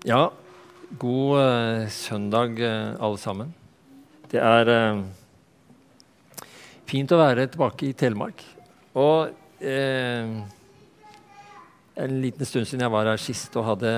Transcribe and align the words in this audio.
Ja, 0.00 0.30
god 0.96 1.36
uh, 1.36 1.88
søndag, 1.92 2.56
uh, 2.56 2.96
alle 3.04 3.18
sammen. 3.20 3.50
Det 4.32 4.40
er 4.40 4.70
uh, 4.72 5.02
fint 6.88 7.12
å 7.12 7.18
være 7.20 7.44
tilbake 7.52 7.90
i 7.90 7.92
Telemark. 7.92 8.40
Og 8.96 9.28
en 9.60 10.40
liten 12.22 12.48
stund 12.48 12.64
siden 12.64 12.80
jeg 12.86 12.94
var 12.94 13.10
her 13.10 13.20
sist 13.20 13.52
og 13.60 13.66
hadde 13.66 13.92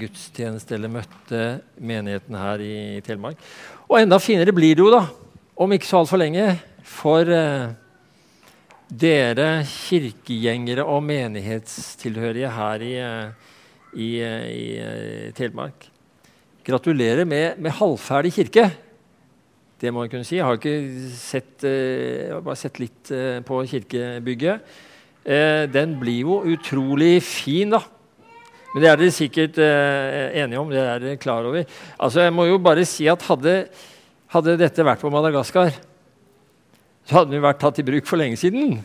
gudstjeneste 0.00 0.74
eller 0.74 0.90
møtte 0.90 1.44
menigheten 1.78 2.34
her 2.34 2.58
i, 2.58 2.98
Telemark. 3.06 3.38
Og 3.86 4.00
enda 4.00 4.18
finere 4.18 4.50
blir 4.50 4.74
det 4.74 4.82
jo, 4.82 4.90
da, 4.90 5.06
om 5.54 5.70
ikke 5.78 5.86
så 5.86 6.02
altfor 6.02 6.18
lenge, 6.18 6.50
for 6.82 7.30
dere 8.90 9.48
kirkegjengere 9.70 10.82
og 10.82 11.06
menighetstilhørige 11.14 12.50
her 12.58 12.88
i 12.90 12.94
Telemark 12.98 13.52
i, 13.94 14.08
i, 14.20 14.64
i 15.28 15.32
Telemark. 15.36 15.88
Gratulerer 16.64 17.26
med, 17.28 17.58
med, 17.60 17.74
halvferdig 17.76 18.32
kirke. 18.38 18.68
Det 19.80 19.90
må 19.92 20.04
jeg 20.04 20.14
kunne 20.14 20.26
si. 20.26 20.38
Jeg 20.38 20.46
har 20.46 20.56
ikke 20.56 20.76
sett, 21.18 21.64
eh, 21.66 22.28
jeg 22.28 22.32
har 22.32 22.44
bare 22.46 22.60
sett 22.60 22.80
litt 22.80 23.10
eh, 23.12 23.40
på 23.44 23.58
kirkebygget. 23.68 24.70
Eh, 25.24 25.64
den 25.68 25.96
blir 26.00 26.22
jo 26.22 26.38
utrolig 26.54 27.18
fin, 27.24 27.74
da. 27.74 27.82
Men 28.72 28.82
det 28.82 28.90
er 28.90 28.98
dere 28.98 29.14
sikkert 29.14 29.58
enige 29.60 30.58
om. 30.58 30.72
det 30.72 30.80
er 30.82 31.02
dere 31.02 31.20
klar 31.20 31.46
over. 31.46 31.68
Altså, 31.94 32.24
jeg 32.24 32.34
må 32.34 32.48
jo 32.48 32.56
bare 32.58 32.86
si 32.88 33.06
at 33.06 33.22
hadde, 33.28 33.68
hadde 34.34 34.56
dette 34.58 34.86
vært 34.88 35.04
på 35.04 35.12
Madagaskar, 35.14 35.76
så 37.04 37.20
hadde 37.20 37.30
den 37.30 37.38
jo 37.38 37.44
vært 37.44 37.60
tatt 37.62 37.78
i 37.78 37.86
bruk 37.86 38.08
for 38.08 38.18
lenge 38.18 38.40
siden. 38.40 38.80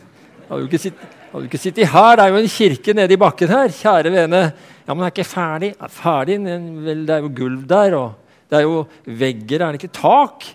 Hadde 0.46 0.68
du 1.38 1.46
ikke 1.46 1.60
sittet 1.62 1.92
her. 1.92 2.16
Det 2.18 2.24
er 2.24 2.32
jo 2.34 2.40
en 2.40 2.50
kirke 2.50 2.94
nede 2.96 3.14
i 3.14 3.20
bakken 3.20 3.52
her. 3.52 3.70
Kjære 3.70 4.10
vene. 4.10 4.40
Ja, 4.86 4.94
men 4.94 5.04
den 5.04 5.06
er 5.06 5.12
ikke 5.14 5.28
ferdig. 5.30 5.74
Er 5.78 5.92
ferdig? 5.94 6.40
Vel, 6.42 7.04
det 7.06 7.14
er 7.14 7.22
jo 7.22 7.30
gulv 7.36 7.62
der, 7.70 7.94
og 7.94 8.48
det 8.50 8.58
er 8.58 8.66
jo 8.66 8.80
vegger. 9.06 9.62
Er 9.62 9.70
det 9.70 9.82
ikke 9.82 9.94
tak? 10.00 10.48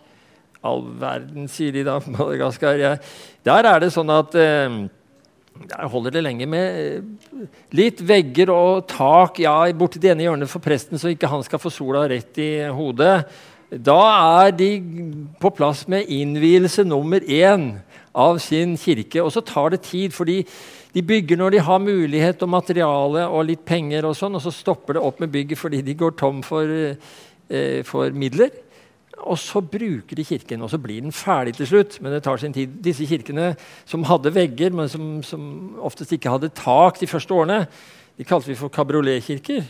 All 0.66 0.84
verden, 1.00 1.48
sier 1.48 1.72
de 1.72 1.86
da. 1.88 2.02
Madagaskar. 2.18 2.82
Ja. 2.82 2.94
Der 3.48 3.72
er 3.72 3.86
det 3.86 3.94
sånn 3.96 4.12
at 4.12 4.36
eh, 4.36 4.78
der 5.64 5.88
holder 5.88 6.18
det 6.18 6.24
lenge 6.26 6.48
med 6.52 6.80
eh, 6.82 7.48
litt 7.78 8.02
vegger 8.04 8.52
og 8.52 8.88
tak 8.92 9.40
ja, 9.40 9.56
borti 9.78 10.02
det 10.04 10.12
ene 10.12 10.28
hjørnet 10.28 10.52
for 10.52 10.64
presten, 10.64 11.00
så 11.00 11.14
ikke 11.14 11.32
han 11.32 11.46
skal 11.46 11.62
få 11.62 11.72
sola 11.72 12.04
rett 12.12 12.42
i 12.44 12.52
hodet. 12.68 13.22
Da 13.72 14.00
er 14.44 14.52
de 14.56 14.70
på 15.42 15.52
plass 15.56 15.86
med 15.92 16.12
innvielse 16.12 16.84
nummer 16.86 17.24
én 17.24 17.78
av 18.16 18.40
sin 18.44 18.76
kirke. 18.80 19.22
Og 19.24 19.32
så 19.36 19.44
tar 19.46 19.74
det 19.76 19.84
tid, 19.86 20.14
fordi 20.16 20.42
de 20.96 21.04
bygger 21.04 21.40
når 21.40 21.56
de 21.56 21.64
har 21.68 21.84
mulighet 21.84 22.44
og 22.46 22.54
materiale 22.54 23.26
og 23.28 23.48
litt 23.50 23.66
penger, 23.68 24.08
og 24.08 24.16
sånn, 24.16 24.38
og 24.38 24.44
så 24.44 24.54
stopper 24.56 24.96
det 24.96 25.04
opp 25.04 25.20
med 25.20 25.34
bygget 25.34 25.60
fordi 25.60 25.82
de 25.84 25.98
går 26.00 26.16
tom 26.20 26.42
for, 26.46 26.64
eh, 27.50 27.84
for 27.84 28.10
midler. 28.12 28.52
Og 29.24 29.38
så 29.40 29.62
bruker 29.62 30.16
de 30.16 30.26
kirken, 30.26 30.62
og 30.62 30.70
så 30.70 30.78
blir 30.82 31.02
den 31.02 31.12
ferdig 31.12 31.56
til 31.56 31.68
slutt. 31.68 32.02
Men 32.02 32.12
det 32.12 32.24
tar 32.24 32.38
sin 32.38 32.54
tid. 32.54 32.82
Disse 32.84 33.08
kirkene 33.08 33.56
som 33.86 34.04
hadde 34.04 34.34
vegger, 34.34 34.72
men 34.72 34.90
som, 34.90 35.24
som 35.24 35.76
oftest 35.80 36.12
ikke 36.12 36.30
hadde 36.30 36.54
tak 36.56 37.00
de 37.00 37.08
første 37.08 37.34
årene, 37.34 37.68
de 38.18 38.24
kalte 38.24 38.48
vi 38.48 38.56
for 38.56 38.70
kabrioletkirker. 38.70 39.64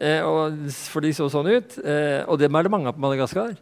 Eh, 0.00 0.24
for 0.88 1.04
de 1.04 1.12
så 1.12 1.28
sånn 1.28 1.50
ut. 1.52 1.78
Eh, 1.84 2.24
og 2.24 2.40
dem 2.40 2.56
er 2.56 2.64
det 2.64 2.72
mange 2.72 2.88
av 2.88 2.96
på 2.96 3.04
Madagaskar. 3.04 3.54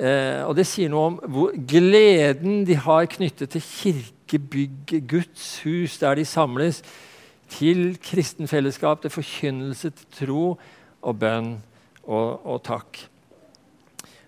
Eh, 0.00 0.40
og 0.48 0.54
det 0.56 0.64
sier 0.64 0.88
noe 0.88 1.10
om 1.10 1.16
hvor 1.28 1.52
gleden 1.68 2.62
de 2.64 2.76
har 2.86 3.08
knyttet 3.12 3.52
til 3.52 3.64
kirkebygget, 3.64 5.04
Guds 5.10 5.48
hus, 5.66 5.98
der 6.00 6.16
de 6.16 6.24
samles, 6.24 6.80
til 7.50 7.98
kristen 8.00 8.48
fellesskap, 8.48 9.02
til 9.02 9.12
forkynnelse, 9.12 9.90
til 9.90 10.10
tro 10.14 10.44
og 11.02 11.18
bønn 11.20 11.56
og, 12.06 12.46
og, 12.46 12.60
takk. 12.64 13.02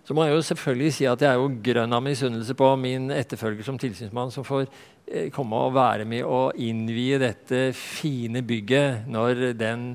Så 0.04 0.12
må 0.12 0.26
jeg 0.26 0.34
jo 0.34 0.44
selvfølgelig 0.44 0.92
si 0.92 1.06
at 1.08 1.22
jeg 1.22 1.30
er 1.30 1.40
jo 1.40 1.52
grønn 1.64 1.94
av 1.94 2.02
misunnelse 2.04 2.56
på 2.58 2.72
min 2.76 3.08
etterfølger 3.14 3.64
som 3.64 3.78
tilsynsmann, 3.80 4.34
som 4.34 4.44
får 4.44 4.66
eh, 4.66 5.30
komme 5.32 5.56
og 5.56 5.76
være 5.78 6.04
med 6.04 6.26
og 6.26 6.58
innvie 6.60 7.22
dette 7.22 7.70
fine 7.78 8.42
bygget 8.44 9.06
når 9.08 9.54
den 9.56 9.94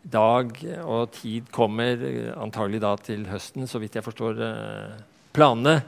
dag 0.00 0.54
og 0.86 1.10
tid 1.12 1.50
kommer, 1.52 2.00
antagelig 2.40 2.80
da 2.80 2.94
til 3.04 3.26
høsten, 3.28 3.68
så 3.68 3.82
vidt 3.82 3.98
jeg 3.98 4.06
forstår 4.06 4.44
eh, 4.46 5.09
planene. 5.32 5.80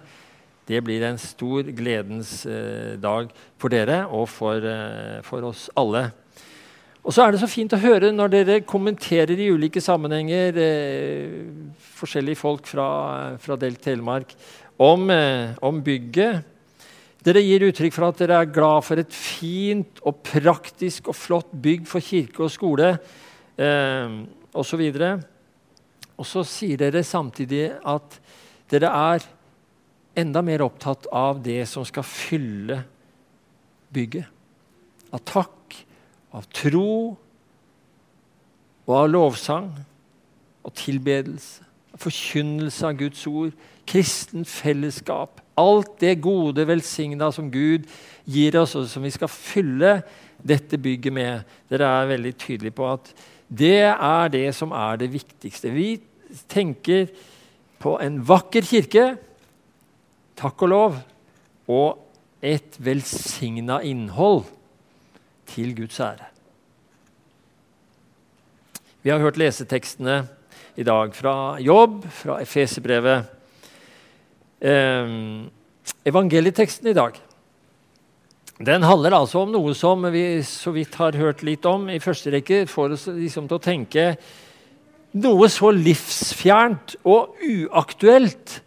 Det 0.67 0.81
blir 0.85 1.03
en 1.05 1.19
stor 1.19 1.67
gledens 1.75 2.45
eh, 2.47 2.95
dag 3.03 3.31
for 3.61 3.73
dere 3.73 4.05
og 4.07 4.29
for, 4.31 4.63
eh, 4.63 5.19
for, 5.27 5.49
oss 5.51 5.67
alle. 5.79 6.07
Og 7.03 7.11
så 7.11 7.25
er 7.25 7.35
det 7.35 7.41
så 7.43 7.51
fint 7.51 7.73
å 7.75 7.81
høre 7.83 8.13
når 8.15 8.31
dere 8.31 8.61
kommenterer 8.63 9.35
i 9.35 9.51
ulike 9.51 9.83
sammenhenger, 9.83 10.59
eh, 10.63 11.35
forskjellige 11.99 12.39
folk 12.39 12.71
fra, 12.71 12.87
fra 13.43 13.59
Delk 13.59 13.83
Telemark, 13.83 14.37
om, 14.79 15.11
eh, 15.11 15.59
om, 15.61 15.83
bygget. 15.83 16.47
Dere 17.27 17.43
gir 17.43 17.67
uttrykk 17.67 17.95
for 17.95 18.07
at 18.09 18.23
dere 18.23 18.39
er 18.43 18.55
glad 18.55 18.87
for 18.87 19.03
et 19.03 19.13
fint 19.15 20.01
og 20.07 20.23
praktisk 20.27 21.11
og 21.11 21.19
flott 21.19 21.51
bygg 21.53 21.85
for 21.91 22.03
kirke 22.03 22.47
og 22.47 22.55
skole 22.55 22.95
eh, 23.59 24.15
osv. 24.55 24.83
Og, 24.87 25.27
og 26.19 26.27
så 26.27 26.47
sier 26.47 26.79
dere 26.83 27.03
samtidig 27.07 27.69
at 27.83 28.19
dere 28.73 28.89
er 28.89 29.27
enda 30.19 30.43
mer 30.45 30.65
opptatt 30.65 31.07
av 31.13 31.41
det 31.45 31.63
som 31.71 31.85
skal 31.89 32.07
fylle 32.07 32.83
bygget. 33.93 34.29
Av 35.13 35.21
takk, 35.29 35.77
av 36.33 36.47
tro 36.53 37.13
og 38.89 38.95
av 38.97 39.11
lovsang 39.11 39.69
og 40.63 40.75
tilbedelse. 40.79 41.69
Forkynnelse 42.01 42.89
av 42.89 42.97
Guds 42.97 43.27
ord, 43.29 43.53
kristen 43.89 44.47
fellesskap. 44.49 45.43
Alt 45.61 45.99
det 46.01 46.15
gode, 46.25 46.65
velsigna 46.67 47.29
som 47.35 47.51
Gud 47.53 47.85
gir 48.25 48.57
oss, 48.57 48.73
og 48.79 48.89
som 48.89 49.05
vi 49.05 49.13
skal 49.13 49.29
fylle 49.29 49.99
dette 50.41 50.81
bygget 50.81 51.13
med. 51.13 51.45
Dere 51.71 51.91
er 52.01 52.09
veldig 52.15 52.33
tydelige 52.41 52.79
på 52.79 52.89
at 52.95 53.13
det 53.53 53.85
er 53.93 54.33
det 54.33 54.47
som 54.57 54.73
er 54.73 55.03
det 55.03 55.11
viktigste. 55.13 55.69
Vi 55.75 56.01
tenker 56.49 57.11
på 57.83 57.97
en 58.03 58.21
vakker 58.27 58.67
kirke, 58.67 59.07
takk 60.39 60.63
og 60.67 60.71
lov, 60.71 61.01
og 61.73 62.43
et 62.43 62.79
velsigna 62.83 63.81
innhold 63.87 64.45
til 65.51 65.75
Guds 65.77 65.99
ære. 66.03 66.29
Vi 69.03 69.11
har 69.11 69.23
hørt 69.23 69.39
lesetekstene 69.41 70.21
i 70.79 70.87
dag 70.87 71.15
fra 71.15 71.59
Jobb, 71.59 72.05
fra 72.07 72.39
Efeserbrevet. 72.43 73.27
Eh, 74.63 75.19
evangelieteksten 76.07 76.91
i 76.91 76.97
dag 76.97 77.19
den 78.63 78.85
handler 78.87 79.17
altså 79.17 79.43
om 79.43 79.51
noe 79.51 79.73
som 79.75 80.05
vi 80.15 80.43
så 80.47 80.71
vidt 80.75 80.95
har 81.01 81.17
hørt 81.19 81.43
litt 81.43 81.65
om 81.67 81.89
i 81.91 81.99
første 82.03 82.31
rekke, 82.31 82.63
får 82.71 82.95
oss 82.95 83.09
liksom 83.11 83.49
til 83.51 83.59
å 83.59 83.65
tenke 83.65 84.05
noe 85.13 85.49
så 85.53 85.71
livsfjernt 85.75 86.97
og 87.05 87.37
uaktuelt 87.45 88.63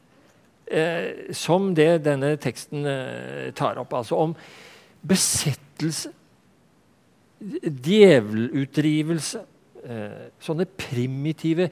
eh, 0.70 1.34
som 1.34 1.72
det 1.78 2.04
denne 2.06 2.36
teksten 2.42 2.86
eh, 2.90 3.50
tar 3.58 3.80
opp. 3.82 3.96
Altså 3.98 4.20
om 4.22 4.36
besettelse, 5.06 6.14
djevelutdrivelse, 7.86 9.42
eh, 9.86 10.30
sånne 10.42 10.68
primitive 10.78 11.70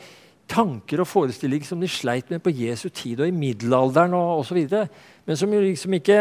tanker 0.50 1.02
og 1.02 1.08
forestillinger 1.10 1.70
som 1.70 1.82
de 1.82 1.90
sleit 1.90 2.30
med 2.30 2.44
på 2.44 2.54
Jesu 2.54 2.90
tid 2.90 3.22
og 3.24 3.30
i 3.30 3.36
middelalderen 3.36 4.14
og 4.18 4.44
osv., 4.44 4.66
men 5.24 5.40
som 5.40 5.54
jo 5.54 5.62
liksom 5.64 5.96
ikke 5.98 6.20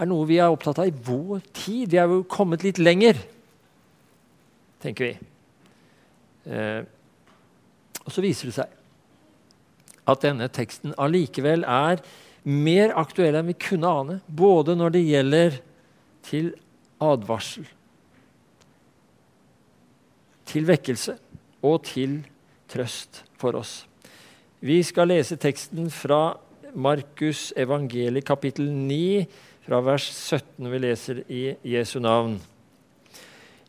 er 0.00 0.08
noe 0.08 0.24
vi 0.26 0.38
er 0.40 0.48
opptatt 0.48 0.80
av 0.80 0.88
i 0.88 1.02
vår 1.04 1.42
tid. 1.52 1.90
Vi 1.92 1.98
er 2.00 2.08
jo 2.08 2.22
kommet 2.24 2.64
litt 2.64 2.80
lenger, 2.80 3.20
tenker 4.80 5.10
vi. 5.10 5.30
Eh, 6.46 6.82
og 8.04 8.12
så 8.14 8.24
viser 8.24 8.50
det 8.50 8.56
seg 8.56 8.76
at 10.10 10.22
denne 10.24 10.48
teksten 10.50 10.94
allikevel 10.98 11.66
er 11.68 12.00
mer 12.48 12.94
aktuell 12.98 13.36
enn 13.38 13.50
vi 13.50 13.58
kunne 13.60 13.90
ane, 14.00 14.16
både 14.26 14.74
når 14.78 14.94
det 14.96 15.04
gjelder 15.04 15.58
til 16.26 16.52
advarsel, 17.00 17.66
til 20.48 20.66
vekkelse 20.66 21.14
og 21.66 21.82
til 21.86 22.20
trøst 22.70 23.22
for 23.38 23.58
oss. 23.60 23.84
Vi 24.60 24.80
skal 24.84 25.12
lese 25.12 25.38
teksten 25.40 25.88
fra 25.92 26.34
Markus 26.74 27.50
evangeliet 27.58 28.26
kapittel 28.28 28.68
9, 28.70 29.26
fra 29.64 29.80
vers 29.84 30.06
17. 30.10 30.66
Vi 30.72 30.80
leser 30.82 31.22
i 31.30 31.42
Jesu 31.64 32.00
navn. 32.02 32.38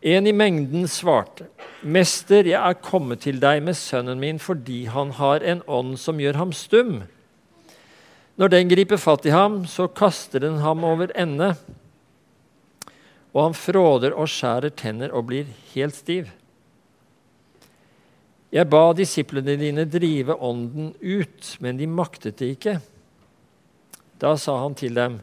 En 0.02 0.28
i 0.28 0.34
mengden 0.34 0.88
svarte, 0.88 1.46
'Mester, 1.84 2.46
jeg 2.46 2.58
er 2.58 2.82
kommet 2.82 3.22
til 3.22 3.40
deg 3.40 3.62
med 3.62 3.78
sønnen 3.78 4.20
min 4.20 4.40
fordi 4.42 4.86
han 4.90 5.12
har 5.12 5.46
en 5.46 5.62
ånd 5.68 5.98
som 6.00 6.18
gjør 6.18 6.40
ham 6.42 6.54
stum.' 6.54 7.04
Når 8.38 8.50
den 8.50 8.70
griper 8.72 8.98
fatt 8.98 9.26
i 9.26 9.34
ham, 9.34 9.66
så 9.70 9.86
kaster 9.88 10.40
den 10.40 10.58
ham 10.64 10.84
over 10.84 11.12
ende, 11.14 11.56
og 13.34 13.44
han 13.44 13.54
fråder 13.54 14.16
og 14.18 14.30
skjærer 14.32 14.74
tenner 14.74 15.14
og 15.14 15.28
blir 15.30 15.46
helt 15.76 15.96
stiv. 15.96 16.32
Jeg 18.52 18.68
ba 18.68 18.92
disiplene 18.98 19.54
dine 19.56 19.86
drive 19.86 20.36
ånden 20.36 20.96
ut, 21.00 21.58
men 21.64 21.78
de 21.78 21.88
maktet 21.88 22.42
det 22.42 22.50
ikke. 22.58 22.80
Da 24.20 24.34
sa 24.36 24.58
han 24.64 24.76
til 24.76 24.98
dem, 24.98 25.20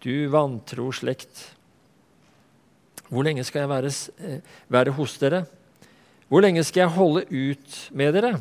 du 0.00 0.28
vantro 0.32 0.88
slekt. 0.94 1.50
Hvor 3.10 3.26
lenge 3.26 3.44
skal 3.44 3.64
jeg 3.64 3.70
være, 3.72 3.92
eh, 4.22 4.40
være 4.70 4.94
hos 4.94 5.18
dere? 5.18 5.44
Hvor 6.30 6.42
lenge 6.42 6.62
skal 6.64 6.86
jeg 6.86 6.94
holde 6.94 7.24
ut 7.26 7.90
med 7.90 8.14
dere? 8.14 8.38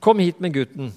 Kom 0.00 0.18
hit 0.22 0.40
med 0.40 0.54
gutten. 0.54 0.92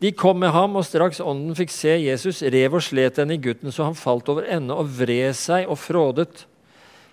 De 0.00 0.12
kom 0.12 0.38
med 0.40 0.52
ham, 0.52 0.76
og 0.76 0.84
straks 0.84 1.20
ånden 1.20 1.56
fikk 1.56 1.72
se 1.72 1.96
Jesus, 2.00 2.42
rev 2.42 2.74
og 2.78 2.84
slet 2.84 3.18
henne 3.20 3.36
i 3.36 3.40
gutten, 3.40 3.72
så 3.72 3.84
han 3.84 3.96
falt 3.96 4.28
over 4.32 4.46
ende 4.48 4.76
og 4.76 4.88
vred 5.00 5.36
seg 5.36 5.68
og 5.68 5.76
frådet. 5.80 6.46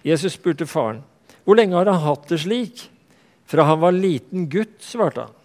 Jesus 0.07 0.37
spurte 0.37 0.67
faren, 0.67 1.01
hvor 1.43 1.55
lenge 1.59 1.75
har 1.75 1.87
han 1.91 2.03
hatt 2.03 2.27
det 2.31 2.39
slik? 2.43 2.85
Fra 3.47 3.63
han 3.63 3.79
var 3.79 3.95
liten 3.95 4.47
gutt, 4.51 4.79
svarte 4.83 5.27
han. 5.27 5.35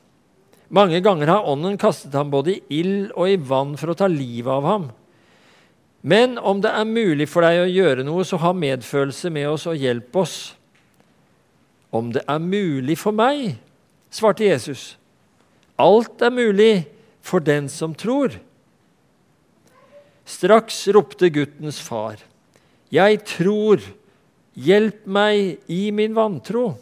Mange 0.73 1.03
ganger 1.05 1.29
har 1.29 1.47
ånden 1.47 1.77
kastet 1.79 2.15
ham 2.17 2.31
både 2.33 2.57
i 2.57 2.81
ild 2.81 3.13
og 3.13 3.29
i 3.29 3.37
vann 3.37 3.77
for 3.79 3.93
å 3.93 3.99
ta 3.99 4.09
livet 4.11 4.51
av 4.51 4.67
ham. 4.67 4.87
Men 6.03 6.35
om 6.39 6.59
det 6.63 6.73
er 6.75 6.89
mulig 6.89 7.29
for 7.31 7.47
deg 7.47 7.63
å 7.63 7.71
gjøre 7.71 8.05
noe, 8.07 8.25
så 8.27 8.41
ha 8.43 8.51
medfølelse 8.57 9.31
med 9.31 9.47
oss 9.53 9.69
og 9.71 9.79
hjelp 9.79 10.17
oss. 10.19 10.37
Om 11.95 12.11
det 12.17 12.25
er 12.27 12.43
mulig 12.43 12.97
for 12.99 13.15
meg, 13.15 13.55
svarte 14.11 14.49
Jesus. 14.49 14.97
Alt 15.79 16.23
er 16.23 16.35
mulig 16.35 16.87
for 17.23 17.45
den 17.45 17.69
som 17.71 17.95
tror. 17.95 18.35
Straks 20.27 20.87
ropte 20.95 21.31
guttens 21.31 21.81
far, 21.83 22.19
Jeg 22.93 23.25
tror, 23.25 23.81
hjelp 24.53 25.07
meg 25.07 25.59
i 25.69 25.91
min 25.91 26.15
vantro. 26.15 26.77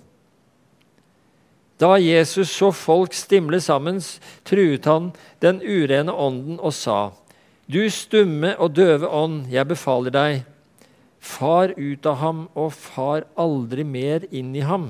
Da 1.79 1.97
Jesus 1.97 2.51
så 2.51 2.73
folk 2.75 3.15
stimle 3.15 3.61
sammen, 3.61 4.01
truet 4.45 4.85
han 4.85 5.13
den 5.41 5.63
urene 5.63 6.13
ånden 6.13 6.59
og 6.59 6.75
sa, 6.75 7.13
Du 7.71 7.85
stumme 7.93 8.55
og 8.59 8.73
døve 8.75 9.07
ånd, 9.07 9.45
jeg 9.53 9.69
befaler 9.71 10.15
deg, 10.15 10.41
far 11.21 11.71
ut 11.77 12.07
av 12.09 12.17
ham 12.19 12.41
og 12.59 12.73
far 12.75 13.29
aldri 13.39 13.85
mer 13.87 14.25
inn 14.35 14.51
i 14.57 14.65
ham. 14.67 14.89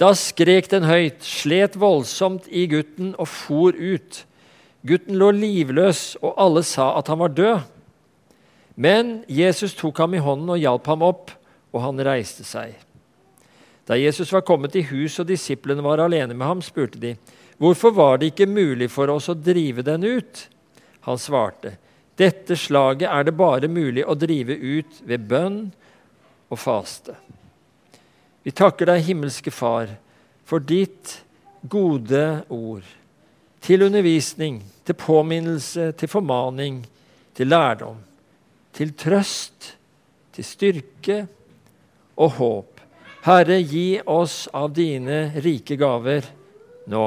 Da 0.00 0.12
skrek 0.16 0.70
den 0.72 0.86
høyt, 0.86 1.24
slet 1.24 1.76
voldsomt 1.80 2.48
i 2.48 2.66
gutten 2.70 3.14
og 3.18 3.28
for 3.32 3.76
ut. 3.76 4.22
Gutten 4.86 5.18
lå 5.18 5.32
livløs, 5.34 6.16
og 6.22 6.36
alle 6.40 6.62
sa 6.64 6.92
at 7.00 7.08
han 7.10 7.20
var 7.20 7.34
død. 7.36 7.64
Men 8.76 9.22
Jesus 9.28 9.74
tok 9.76 9.98
ham 10.04 10.14
i 10.14 10.22
hånden 10.22 10.52
og 10.52 10.60
hjalp 10.60 10.88
ham 10.92 11.04
opp, 11.04 11.32
og 11.72 11.82
han 11.82 12.04
reiste 12.04 12.44
seg. 12.46 12.76
Da 13.88 13.96
Jesus 13.98 14.32
var 14.32 14.44
kommet 14.44 14.76
i 14.76 14.84
hus 14.84 15.18
og 15.22 15.28
disiplene 15.28 15.84
var 15.84 16.02
alene 16.04 16.36
med 16.36 16.46
ham, 16.46 16.62
spurte 16.64 17.00
de, 17.00 17.16
hvorfor 17.58 17.94
var 17.96 18.18
det 18.18 18.32
ikke 18.32 18.48
mulig 18.50 18.90
for 18.92 19.10
oss 19.12 19.28
å 19.32 19.36
drive 19.38 19.84
den 19.86 20.04
ut? 20.04 20.42
Han 21.06 21.18
svarte, 21.20 21.76
dette 22.16 22.56
slaget 22.56 23.10
er 23.10 23.26
det 23.28 23.36
bare 23.36 23.68
mulig 23.68 24.04
å 24.06 24.16
drive 24.18 24.56
ut 24.56 25.00
ved 25.04 25.26
bønn 25.28 25.60
og 26.48 26.58
faste. 26.58 27.16
Vi 28.46 28.54
takker 28.54 28.90
deg, 28.90 29.04
himmelske 29.08 29.50
Far, 29.50 29.90
for 30.46 30.62
ditt 30.62 31.16
gode 31.66 32.44
ord. 32.48 32.86
Til 33.60 33.82
undervisning, 33.88 34.60
til 34.86 34.94
påminnelse, 34.94 35.90
til 35.98 36.10
formaning, 36.10 36.84
til 37.34 37.50
lærdom. 37.50 37.98
Til 38.76 38.92
trøst, 38.94 39.72
til 40.36 40.44
styrke 40.46 41.22
og 42.16 42.32
håp 42.38 42.76
Herre, 43.26 43.56
gi 43.58 43.98
oss 44.06 44.44
av 44.54 44.68
dine 44.70 45.32
rike 45.42 45.74
gaver 45.80 46.28
nå. 46.86 47.06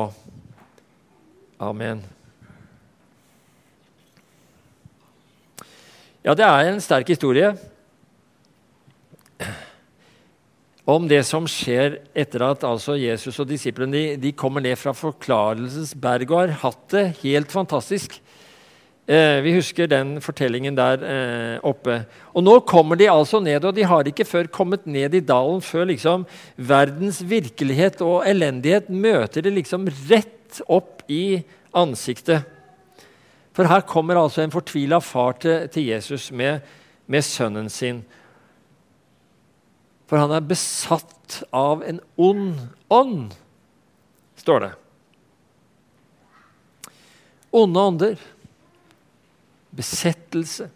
Amen. 1.60 2.00
Ja, 6.24 6.32
det 6.32 6.46
er 6.46 6.70
en 6.70 6.80
sterk 6.80 7.12
historie 7.12 7.52
om 10.90 11.04
det 11.10 11.20
som 11.28 11.46
skjer 11.52 12.00
etter 12.18 12.46
at 12.48 12.64
altså 12.66 12.96
Jesus 12.98 13.38
og 13.44 13.50
disiplene 13.50 13.92
de, 13.94 14.06
de 14.24 14.32
kommer 14.34 14.64
ned 14.64 14.80
fra 14.80 14.96
Forklarelsesberget 14.96 16.32
og 16.32 16.42
har 16.42 16.56
hatt 16.64 16.88
det 16.96 17.04
helt 17.26 17.52
fantastisk. 17.52 18.16
Eh, 19.10 19.38
vi 19.44 19.58
husker 19.58 19.92
den 19.92 20.18
fortellingen 20.24 20.80
der 20.80 21.04
eh, 21.04 21.60
oppe. 21.66 22.00
Og 22.32 22.46
Nå 22.46 22.56
kommer 22.72 22.96
de 23.00 23.12
altså 23.12 23.44
ned, 23.44 23.68
og 23.68 23.76
de 23.76 23.86
har 23.92 24.08
ikke 24.08 24.28
før 24.28 24.50
kommet 24.54 24.88
ned 24.88 25.18
i 25.18 25.26
dalen 25.28 25.60
før 25.66 25.92
liksom 25.92 26.24
verdens 26.56 27.20
virkelighet 27.28 28.00
og 28.06 28.24
elendighet 28.30 28.90
møter 28.90 29.44
det 29.44 29.58
liksom 29.60 29.92
rett 30.08 30.39
opp 30.68 31.04
i 31.12 31.42
ansiktet. 31.78 32.48
For 33.54 33.68
her 33.68 33.84
kommer 33.88 34.18
altså 34.20 34.42
en 34.44 34.54
fortvila 34.54 35.02
far 35.04 35.38
til, 35.42 35.68
til 35.74 35.90
Jesus 35.92 36.32
med, 36.32 36.60
med 37.08 37.26
sønnen 37.26 37.70
sin. 37.70 38.04
For 40.10 40.18
han 40.18 40.34
er 40.34 40.46
besatt 40.46 41.42
av 41.54 41.84
en 41.86 42.00
ond 42.18 42.56
ånd, 42.90 43.34
står 44.40 44.64
det. 44.66 44.72
Onde 47.54 47.82
ånder 47.82 48.22
besettelse, 49.76 50.70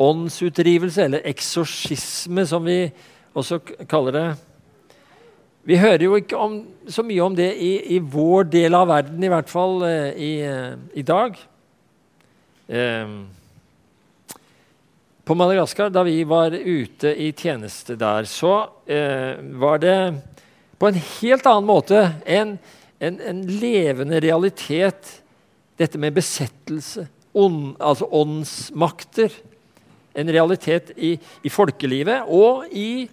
åndsutdrivelse, 0.00 1.04
eller 1.04 1.24
eksorsisme, 1.28 2.44
som 2.46 2.64
vi 2.64 2.90
også 3.34 3.60
kaller 3.88 4.16
det. 4.16 4.26
Vi 5.62 5.76
hører 5.78 6.02
jo 6.02 6.16
ikke 6.18 6.38
om, 6.42 6.56
så 6.90 7.04
mye 7.06 7.22
om 7.22 7.34
det 7.38 7.52
i, 7.54 7.70
i, 7.94 8.00
vår 8.02 8.48
del 8.50 8.74
av 8.74 8.88
verden, 8.90 9.22
i 9.22 9.30
hvert 9.30 9.50
fall 9.50 9.84
eh, 9.86 10.08
i, 10.18 10.30
eh, 10.42 10.72
i, 10.98 11.04
dag. 11.06 11.38
Eh, 12.66 13.12
på 15.22 15.36
Madagaskar, 15.38 15.92
da 15.94 16.02
vi 16.02 16.16
var 16.26 16.50
ute 16.50 17.14
i 17.14 17.30
tjeneste 17.30 17.94
der, 17.94 18.26
så 18.26 18.56
eh, 18.90 19.38
var 19.62 19.78
det 19.86 19.96
på 20.82 20.90
en 20.90 20.98
helt 20.98 21.46
annen 21.46 21.70
måte 21.70 22.02
en, 22.26 22.56
en, 22.98 23.22
en 23.22 23.46
levende 23.46 24.18
realitet, 24.24 25.20
dette 25.78 25.98
med 26.02 26.18
besettelse 26.18 27.06
on, 27.38 27.76
altså 27.78 28.10
åndsmakter 28.10 29.30
en 30.18 30.34
realitet 30.34 30.90
i, 30.98 31.14
i, 31.46 31.50
folkelivet 31.54 32.26
og 32.26 32.66
i 32.74 33.06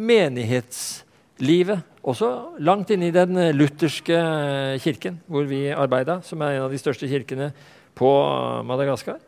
menighetslivet. 0.00 1.03
Også 2.04 2.28
langt 2.60 2.90
inne 2.92 3.08
i 3.08 3.14
den 3.14 3.32
lutherske 3.56 4.18
kirken 4.84 5.20
hvor 5.26 5.44
vi 5.48 5.72
arbeida, 5.72 6.20
som 6.22 6.40
er 6.42 6.50
en 6.56 6.62
av 6.66 6.72
de 6.72 6.78
største 6.80 7.08
kirkene 7.08 7.52
på 7.96 8.10
Madagaskar. 8.66 9.18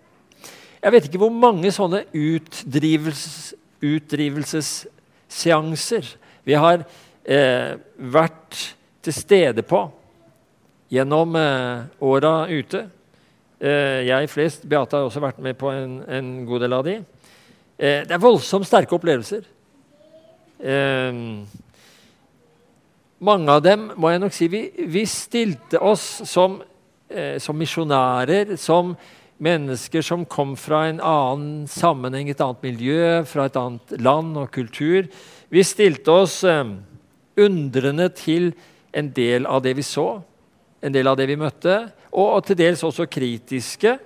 Jeg 0.83 0.93
vet 0.93 1.05
ikke 1.09 1.19
hvor 1.19 1.31
mange 1.33 1.73
sånne 1.75 2.05
utdrivelses, 2.15 3.55
utdrivelsesseanser 3.83 6.17
vi 6.47 6.55
har 6.55 6.85
eh, 7.27 7.75
vært 7.99 8.77
til 9.03 9.15
stede 9.15 9.63
på 9.67 9.91
gjennom 10.93 11.37
eh, 11.41 11.85
åra 12.07 12.47
ute. 12.47 12.87
Eh, 13.59 14.07
jeg 14.07 14.31
flest, 14.31 14.69
Beate 14.69 14.97
har 14.97 15.05
også 15.09 15.21
vært 15.25 15.39
med 15.43 15.55
på 15.59 15.71
en, 15.75 16.05
en 16.07 16.47
god 16.47 16.61
del 16.63 16.73
av 16.77 16.85
de. 16.87 16.95
Eh, 17.77 18.07
det 18.07 18.15
er 18.15 18.23
voldsomt 18.23 18.67
sterke 18.69 18.95
opplevelser. 18.95 19.43
Eh, 20.63 21.13
mange 23.19 23.53
av 23.53 23.63
dem 23.65 23.91
må 23.97 24.11
jeg 24.13 24.23
nok 24.23 24.35
si 24.37 24.49
vi, 24.53 24.63
vi 24.93 25.05
stilte 25.09 25.81
oss 25.81 26.05
som, 26.29 26.59
som 27.41 27.57
misjonærer, 27.57 28.57
som 28.61 28.95
mennesker 29.43 30.05
som 30.05 30.25
kom 30.29 30.55
fra 30.57 30.87
en 30.89 31.01
annen 31.01 31.67
sammenheng, 31.69 32.31
et 32.31 32.41
annet 32.41 32.65
miljø, 32.65 33.23
fra 33.29 33.47
et 33.49 33.59
annet 33.61 33.97
land 34.01 34.37
og 34.41 34.51
kultur. 34.53 35.09
Vi 35.53 35.65
stilte 35.65 36.13
oss 36.13 36.41
undrende 36.45 38.09
til 38.17 38.51
en 38.97 39.13
del 39.17 39.49
av 39.49 39.63
det 39.65 39.77
vi 39.77 39.85
så, 39.85 40.23
en 40.81 40.93
del 40.93 41.09
av 41.09 41.19
det 41.21 41.29
vi 41.29 41.39
møtte 41.41 41.79
og 42.17 42.45
til 42.47 42.59
dels 42.59 42.85
også 42.87 43.07
kritiske. 43.11 43.97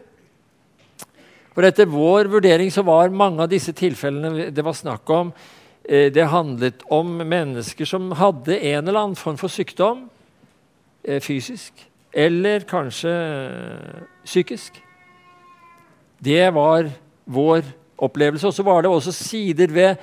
For 1.54 1.66
etter 1.66 1.88
vår 1.90 2.30
vurdering 2.30 2.70
så 2.72 2.82
var 2.86 3.12
mange 3.14 3.44
av 3.44 3.50
disse 3.50 3.74
tilfellene 3.76 4.50
det 4.54 4.64
var 4.64 4.74
snakk 4.74 5.10
om, 5.14 5.30
eh, 5.30 5.59
det 5.88 6.26
handlet 6.30 6.82
om 6.92 7.08
mennesker 7.24 7.88
som 7.88 8.10
hadde 8.14 8.58
en 8.58 8.86
eller 8.86 9.00
annen 9.00 9.18
form 9.18 9.38
for 9.40 9.50
sykdom, 9.50 10.08
eh, 11.04 11.20
fysisk, 11.20 11.72
eller 12.12 12.66
kanskje 12.68 13.10
eh, 13.10 14.02
psykisk. 14.24 14.76
Det 16.20 16.50
var 16.54 16.90
vår 17.24 17.62
opplevelse. 17.98 18.46
Og 18.46 18.54
så 18.54 18.62
var 18.66 18.82
det 18.82 18.90
også 18.90 19.12
sider 19.12 19.72
ved, 19.72 19.96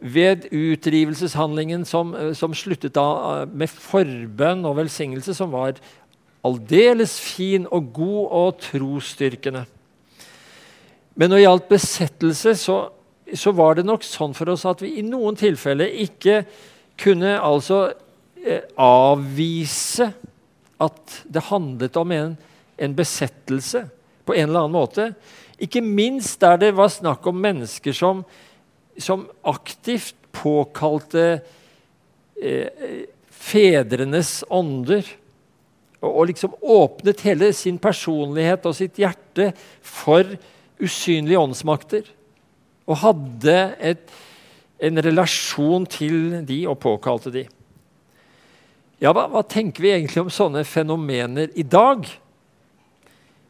ved 0.00 0.48
utrivelseshandlingen 0.52 1.84
som, 1.84 2.14
som 2.34 2.54
sluttet 2.54 2.94
da 2.94 3.44
med 3.50 3.68
forbønn 3.68 4.64
og 4.68 4.78
velsignelse, 4.78 5.34
som 5.34 5.52
var 5.52 5.80
aldeles 6.46 7.18
fin 7.20 7.66
og 7.70 7.92
god 7.92 8.28
og 8.30 8.60
trosstyrkende. 8.62 9.64
Men 11.18 11.30
når 11.30 11.36
det 11.36 11.46
gjaldt 11.46 11.68
besettelse, 11.72 12.54
så, 12.54 12.76
så, 13.34 13.52
var 13.52 13.76
det 13.78 13.86
nok 13.88 14.04
sånn 14.06 14.34
for 14.36 14.50
oss 14.52 14.64
at 14.68 14.82
vi 14.84 14.94
i 15.00 15.04
noen 15.06 15.36
tilfeller 15.38 15.90
ikke 16.04 16.42
kunne 16.98 17.36
altså 17.40 17.88
eh, 18.40 18.64
avvise 18.80 20.10
at 20.78 21.18
det 21.26 21.48
handlet 21.50 21.98
om 21.98 22.14
en, 22.14 22.34
en 22.78 22.96
besettelse 22.96 23.84
på 24.24 24.36
en 24.36 24.48
eller 24.48 24.64
annen 24.64 24.76
måte. 24.76 25.10
Ikke 25.58 25.82
minst 25.82 26.40
der 26.42 26.60
det 26.60 26.74
var 26.78 26.90
snakk 26.92 27.26
om 27.26 27.40
mennesker 27.42 27.96
som, 27.96 28.22
som 28.98 29.26
aktivt 29.42 30.14
påkalte 30.34 31.40
eh, 32.38 33.08
fedrenes 33.30 34.42
ånder. 34.50 35.06
Og, 35.98 36.10
og, 36.12 36.22
liksom 36.30 36.54
åpnet 36.62 37.24
hele 37.26 37.50
sin 37.56 37.80
personlighet 37.82 38.66
og 38.70 38.76
sitt 38.78 39.00
hjerte 39.02 39.50
for 39.82 40.36
usynlige 40.78 41.40
åndsmakter. 41.40 42.06
Og 42.88 43.00
hadde 43.02 43.56
et, 43.84 44.10
en 44.80 45.02
relasjon 45.04 45.84
til 45.90 46.40
de 46.48 46.62
og 46.70 46.78
påkalte 46.82 47.32
de. 47.34 47.44
Ja, 48.98 49.12
hva, 49.14 49.28
hva 49.30 49.44
tenker 49.46 49.84
vi 49.84 49.92
egentlig 49.94 50.24
om 50.24 50.32
sånne 50.32 50.64
fenomener 50.66 51.52
i 51.54 51.62
dag? 51.62 52.08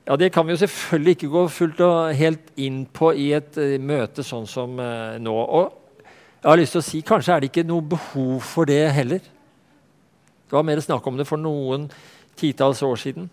Ja, 0.08 0.16
Det 0.16 0.32
kan 0.32 0.46
vi 0.46 0.52
jo 0.52 0.60
selvfølgelig 0.60 1.14
ikke 1.16 1.32
gå 1.32 1.48
fullt 1.52 1.80
og 1.84 2.14
helt 2.16 2.52
inn 2.56 2.84
på 2.86 3.12
i 3.12 3.30
et 3.36 3.56
uh, 3.60 3.76
møte 3.80 4.24
sånn 4.24 4.46
som 4.48 4.78
uh, 4.80 5.16
nå. 5.20 5.32
Og 5.32 6.04
jeg 6.38 6.48
har 6.48 6.60
lyst 6.60 6.76
til 6.76 6.80
å 6.80 6.86
si 6.86 7.00
kanskje 7.04 7.34
er 7.34 7.42
det 7.42 7.50
ikke 7.50 7.66
noe 7.68 7.84
behov 7.84 8.38
for 8.44 8.68
det 8.68 8.86
heller. 8.96 9.20
Det 9.20 10.56
var 10.56 10.64
mer 10.64 10.80
snakk 10.80 11.04
om 11.10 11.18
det 11.18 11.26
for 11.28 11.40
noen 11.40 11.90
titalls 12.40 12.80
år 12.86 12.96
siden. 12.96 13.28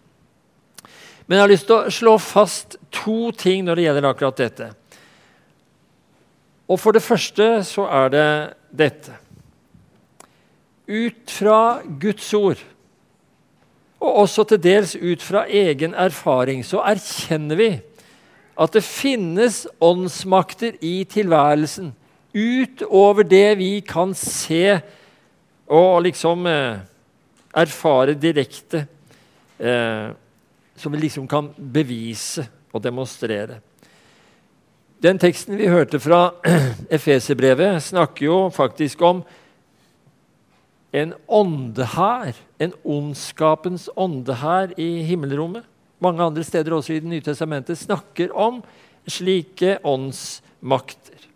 Men 1.26 1.38
jeg 1.38 1.44
har 1.46 1.52
lyst 1.52 1.68
til 1.70 1.78
å 1.78 1.94
slå 1.94 2.16
fast 2.20 2.76
to 2.94 3.32
ting 3.38 3.64
når 3.66 3.80
det 3.80 3.86
gjelder 3.86 4.10
akkurat 4.10 4.42
dette. 4.44 4.68
Og 6.68 6.80
For 6.80 6.96
det 6.96 7.04
første 7.06 7.64
så 7.64 7.86
er 7.86 8.10
det 8.10 8.30
dette. 8.74 9.14
Ut 10.86 11.32
fra 11.32 11.82
Guds 12.02 12.34
ord 12.34 12.62
og 14.06 14.18
også 14.22 14.44
til 14.50 14.60
dels 14.62 14.94
ut 14.96 15.22
fra 15.24 15.46
egen 15.50 15.96
erfaring, 15.98 16.60
så 16.66 16.84
erkjenner 16.86 17.58
vi 17.58 17.70
at 18.60 18.76
det 18.76 18.84
finnes 18.86 19.64
åndsmakter 19.82 20.76
i 20.86 21.00
tilværelsen 21.10 21.90
utover 22.36 23.26
det 23.26 23.58
vi 23.58 23.80
kan 23.88 24.14
se 24.14 24.78
og 25.66 26.04
liksom 26.06 26.46
eh, 26.46 26.84
erfare 27.56 28.14
direkte. 28.14 28.86
Eh, 29.58 30.12
som 30.76 30.92
vi 30.92 31.00
liksom 31.00 31.28
kan 31.28 31.50
bevise 31.56 32.44
og 32.74 32.84
demonstrere. 32.84 33.62
Den 35.06 35.20
teksten 35.22 35.54
vi 35.60 35.68
hørte 35.70 36.00
fra 36.02 36.32
Efeserbrevet, 36.98 37.84
snakker 37.84 38.26
jo 38.26 38.38
faktisk 38.50 39.04
om 39.06 39.20
en 40.96 41.12
åndehær, 41.30 42.34
en 42.58 42.72
ondskapens 42.82 43.86
åndehær 43.94 44.72
i 44.82 45.04
himmelrommet. 45.06 45.68
Mange 46.02 46.24
andre 46.26 46.44
steder 46.48 46.74
også 46.74 46.96
i 46.96 47.04
Det 47.04 47.12
nye 47.12 47.22
testamentet 47.22 47.78
snakker 47.78 48.34
om 48.34 48.64
slike 49.06 49.76
åndsmakter. 49.86 51.28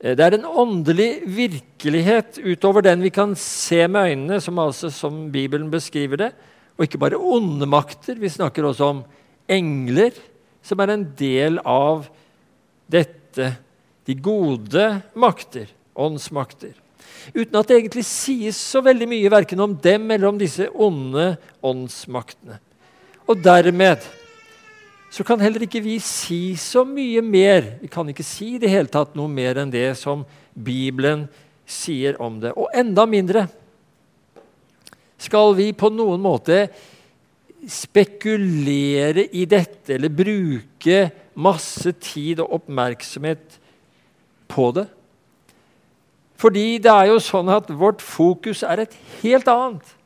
Eh, 0.00 0.16
det 0.16 0.24
er 0.24 0.38
en 0.38 0.48
åndelig 0.48 1.10
virkelighet 1.36 2.40
utover 2.40 2.86
den 2.86 3.04
vi 3.04 3.12
kan 3.12 3.34
se 3.36 3.82
med 3.88 4.14
øynene, 4.14 4.40
som, 4.40 4.62
altså, 4.62 4.88
som 4.90 5.26
Bibelen 5.32 5.68
beskriver 5.70 6.16
det. 6.16 6.30
Og 6.78 6.88
ikke 6.88 7.02
bare 7.02 7.20
onde 7.20 7.68
makter. 7.68 8.16
Vi 8.16 8.32
snakker 8.32 8.64
også 8.64 8.88
om 8.94 9.04
engler, 9.48 10.16
som 10.66 10.82
er 10.82 10.94
en 10.94 11.06
del 11.18 11.60
av 11.62 12.08
dette. 12.90 13.52
De 14.06 14.14
gode 14.18 14.88
makter, 15.18 15.70
åndsmakter 15.94 16.74
uten 17.34 17.58
at 17.58 17.68
det 17.68 17.80
egentlig 17.80 18.04
sies 18.06 18.58
så 18.58 18.82
veldig 18.84 19.08
mye 19.10 19.32
verken 19.32 19.62
om 19.62 19.74
dem 19.82 20.10
eller 20.10 20.28
om 20.28 20.38
disse 20.38 20.68
onde 20.70 21.34
åndsmaktene. 21.64 22.60
Og 23.26 23.40
dermed 23.42 24.04
så 25.10 25.24
kan 25.26 25.40
heller 25.40 25.64
ikke 25.64 25.82
vi 25.82 25.96
si 26.02 26.56
så 26.60 26.84
mye 26.86 27.22
mer. 27.24 27.76
Vi 27.80 27.90
kan 27.90 28.08
ikke 28.10 28.26
si 28.26 28.54
i 28.54 28.62
det 28.62 28.70
hele 28.70 28.90
tatt 28.92 29.16
noe 29.18 29.30
mer 29.32 29.62
enn 29.62 29.72
det 29.72 29.88
som 29.98 30.24
Bibelen 30.52 31.26
sier 31.66 32.18
om 32.22 32.38
det. 32.42 32.52
Og 32.54 32.70
enda 32.76 33.06
mindre 33.08 33.46
skal 35.18 35.54
vi 35.56 35.70
på 35.74 35.90
noen 35.90 36.20
måte 36.22 36.66
spekulere 37.66 39.26
i 39.34 39.44
dette 39.48 39.96
eller 39.96 40.12
bruke 40.12 40.98
masse 41.36 41.92
tid 42.02 42.40
og 42.44 42.60
oppmerksomhet 42.60 43.58
på 44.52 44.70
det. 44.76 44.86
Fordi 46.36 46.76
det 46.84 46.92
er 46.92 47.10
jo 47.10 47.20
sånn 47.22 47.48
at 47.52 47.70
vårt 47.72 48.04
fokus 48.04 48.62
er 48.66 48.84
et 48.84 48.96
helt 49.22 49.48
annet. 49.48 49.96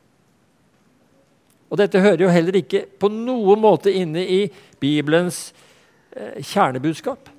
Og 1.71 1.79
dette 1.79 2.01
hører 2.03 2.25
jo 2.25 2.31
heller 2.31 2.57
ikke 2.59 2.83
på 2.99 3.07
noen 3.11 3.61
måte 3.63 3.91
inne 3.95 4.23
i 4.23 4.41
Bibelens 4.81 5.51
eh, 6.15 6.39
kjernebudskap. 6.43 7.29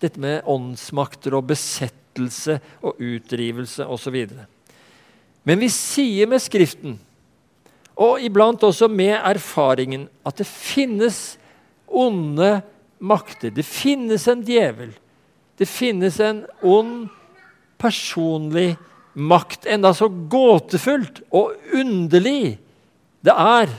Dette 0.00 0.20
med 0.20 0.48
åndsmakter 0.48 1.36
og 1.36 1.50
besettelse 1.50 2.58
og 2.80 3.00
utdrivelse 3.00 3.84
osv. 3.84 4.16
Men 5.44 5.60
vi 5.60 5.68
sier 5.72 6.30
med 6.30 6.40
Skriften, 6.42 6.96
og 7.96 8.22
iblant 8.24 8.62
også 8.64 8.88
med 8.88 9.14
erfaringen, 9.18 10.06
at 10.24 10.38
det 10.40 10.46
finnes 10.48 11.36
onde 11.86 12.62
makter. 13.02 13.52
Det 13.52 13.64
finnes 13.66 14.24
en 14.28 14.44
djevel. 14.46 14.94
Det 15.58 15.68
finnes 15.68 16.16
en 16.20 16.44
ond 16.62 17.10
personlig 17.78 18.76
makt. 19.12 19.66
Enda 19.66 19.92
så 19.94 20.08
gåtefullt 20.08 21.22
og 21.30 21.52
underlig 21.76 22.58
det 23.22 23.34
er, 23.38 23.70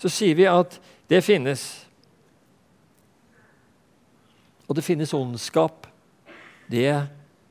så 0.00 0.10
sier 0.10 0.34
vi 0.38 0.48
at 0.50 0.78
det 1.10 1.20
finnes. 1.22 1.62
Og 4.66 4.78
det 4.78 4.86
finnes 4.86 5.12
ondskap. 5.14 5.86
Det 6.70 6.94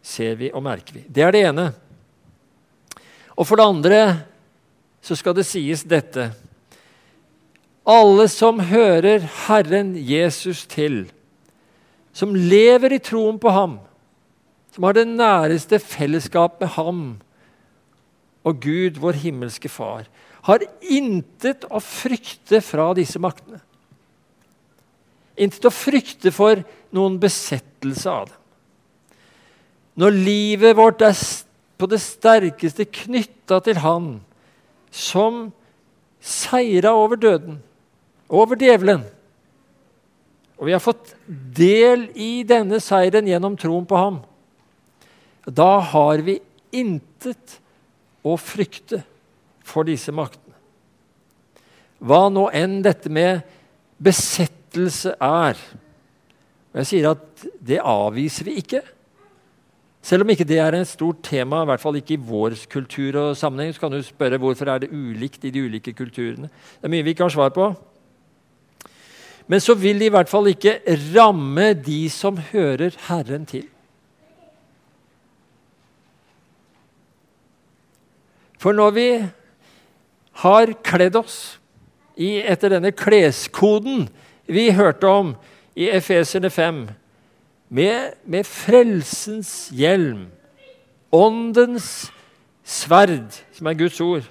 ser 0.03 0.35
vi 0.39 0.49
og 0.55 0.63
merker 0.65 0.97
vi. 0.97 1.05
Det 1.07 1.23
er 1.23 1.35
det 1.35 1.45
ene. 1.51 1.69
Og 3.39 3.47
for 3.47 3.59
det 3.59 3.67
andre 3.67 4.01
så 5.01 5.15
skal 5.17 5.35
det 5.37 5.47
sies 5.47 5.83
dette. 5.87 6.29
Alle 7.89 8.27
som 8.29 8.59
hører 8.69 9.23
Herren 9.47 9.95
Jesus 9.97 10.65
til, 10.69 11.07
som 12.13 12.35
lever 12.35 12.97
i 12.97 13.01
troen 13.01 13.39
på 13.41 13.53
ham, 13.53 13.79
som 14.75 14.85
har 14.85 14.97
det 14.97 15.07
næreste 15.09 15.79
fellesskap 15.81 16.59
med 16.61 16.75
ham 16.75 17.01
og 18.47 18.61
Gud, 18.63 18.99
vår 19.01 19.17
himmelske 19.23 19.69
Far, 19.71 20.05
har 20.47 20.63
intet 20.81 21.65
å 21.67 21.81
frykte 21.83 22.61
fra 22.63 22.91
disse 22.97 23.19
maktene. 23.21 23.59
Intet 25.39 25.67
å 25.67 25.73
frykte 25.73 26.31
for 26.35 26.61
noen 26.95 27.17
besettelse 27.21 28.11
av 28.11 28.29
dem. 28.29 28.35
Når 29.99 30.15
livet 30.15 30.77
vårt 30.79 31.03
er 31.03 31.17
på 31.79 31.87
det 31.91 31.99
sterkeste 31.99 32.85
knytta 32.87 33.59
til 33.63 33.81
Han 33.83 34.09
som 34.91 35.47
seira 36.19 36.91
over 36.97 37.19
døden, 37.19 37.59
over 38.29 38.59
djevelen, 38.59 39.05
og 40.59 40.67
vi 40.67 40.75
har 40.75 40.83
fått 40.83 41.13
del 41.55 42.09
i 42.19 42.43
denne 42.47 42.81
seieren 42.83 43.27
gjennom 43.29 43.55
troen 43.59 43.87
på 43.87 43.99
ham, 43.99 44.19
da 45.47 45.79
har 45.93 46.21
vi 46.25 46.35
intet 46.75 47.57
å 48.27 48.35
frykte 48.37 49.01
for 49.65 49.87
disse 49.87 50.11
maktene. 50.13 50.55
Hva 51.99 52.27
nå 52.31 52.47
enn 52.55 52.79
dette 52.83 53.11
med 53.11 53.41
besettelse 53.99 55.15
er. 55.19 55.59
Og 56.71 56.81
jeg 56.81 56.89
sier 56.91 57.09
at 57.11 57.47
det 57.65 57.79
avviser 57.83 58.47
vi 58.47 58.59
ikke. 58.61 58.83
Selv 60.01 60.23
om 60.23 60.29
ikke 60.31 60.47
det 60.47 60.59
er 60.63 60.75
et 60.77 60.87
stort 60.87 61.19
tema, 61.23 61.61
i 61.61 61.67
hvert 61.69 61.81
fall 61.81 61.97
ikke 61.99 62.15
i 62.15 62.23
vår 62.29 62.55
kultur 62.71 63.17
og 63.19 63.37
sammenheng, 63.37 63.73
så 63.75 63.83
kan 63.83 63.91
du 63.91 64.01
spørre 64.03 64.39
hvorfor 64.39 64.71
er 64.71 64.85
det 64.85 64.93
ulikt 64.95 65.43
i 65.43 65.51
de 65.51 65.63
ulike 65.65 65.93
kulturene. 65.93 66.47
Det 66.47 66.87
er 66.87 66.93
mye 66.93 67.03
vi 67.03 67.15
ikke 67.15 67.27
har 67.27 67.35
svar 67.35 67.51
på. 67.55 67.73
Men 69.49 69.59
så 69.59 69.73
vil 69.73 69.99
det 69.99 70.07
i 70.07 70.13
hvert 70.13 70.29
fall 70.29 70.47
ikke 70.47 70.79
ramme 71.17 71.73
de 71.73 72.03
som 72.13 72.37
hører 72.51 72.95
Herren 73.09 73.45
til. 73.49 73.65
For 78.59 78.75
når 78.75 78.91
vi 78.91 79.07
har 80.43 80.73
kledd 80.83 81.15
oss 81.15 81.37
i, 82.19 82.41
etter 82.43 82.75
denne 82.75 82.91
kleskoden 82.91 84.07
vi 84.47 84.69
hørte 84.75 85.07
om 85.07 85.33
i 85.79 85.87
Efeserne 85.95 86.51
5, 86.51 86.81
med, 87.69 88.13
med 88.25 88.47
frelsens 88.47 89.69
hjelm, 89.75 90.27
åndens 91.11 92.09
sverd, 92.65 93.31
som 93.53 93.69
er 93.69 93.77
Guds 93.77 93.99
ord, 94.01 94.25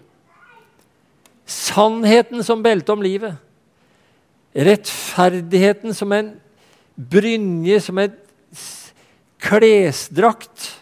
sannheten 1.49 2.43
som 2.45 2.63
belte 2.63 2.93
om 2.93 3.03
livet, 3.03 3.39
rettferdigheten 4.59 5.95
som 5.95 6.13
en 6.13 6.33
brynje, 6.99 7.81
som 7.81 7.99
en 8.03 8.17
klesdrakt 9.39 10.73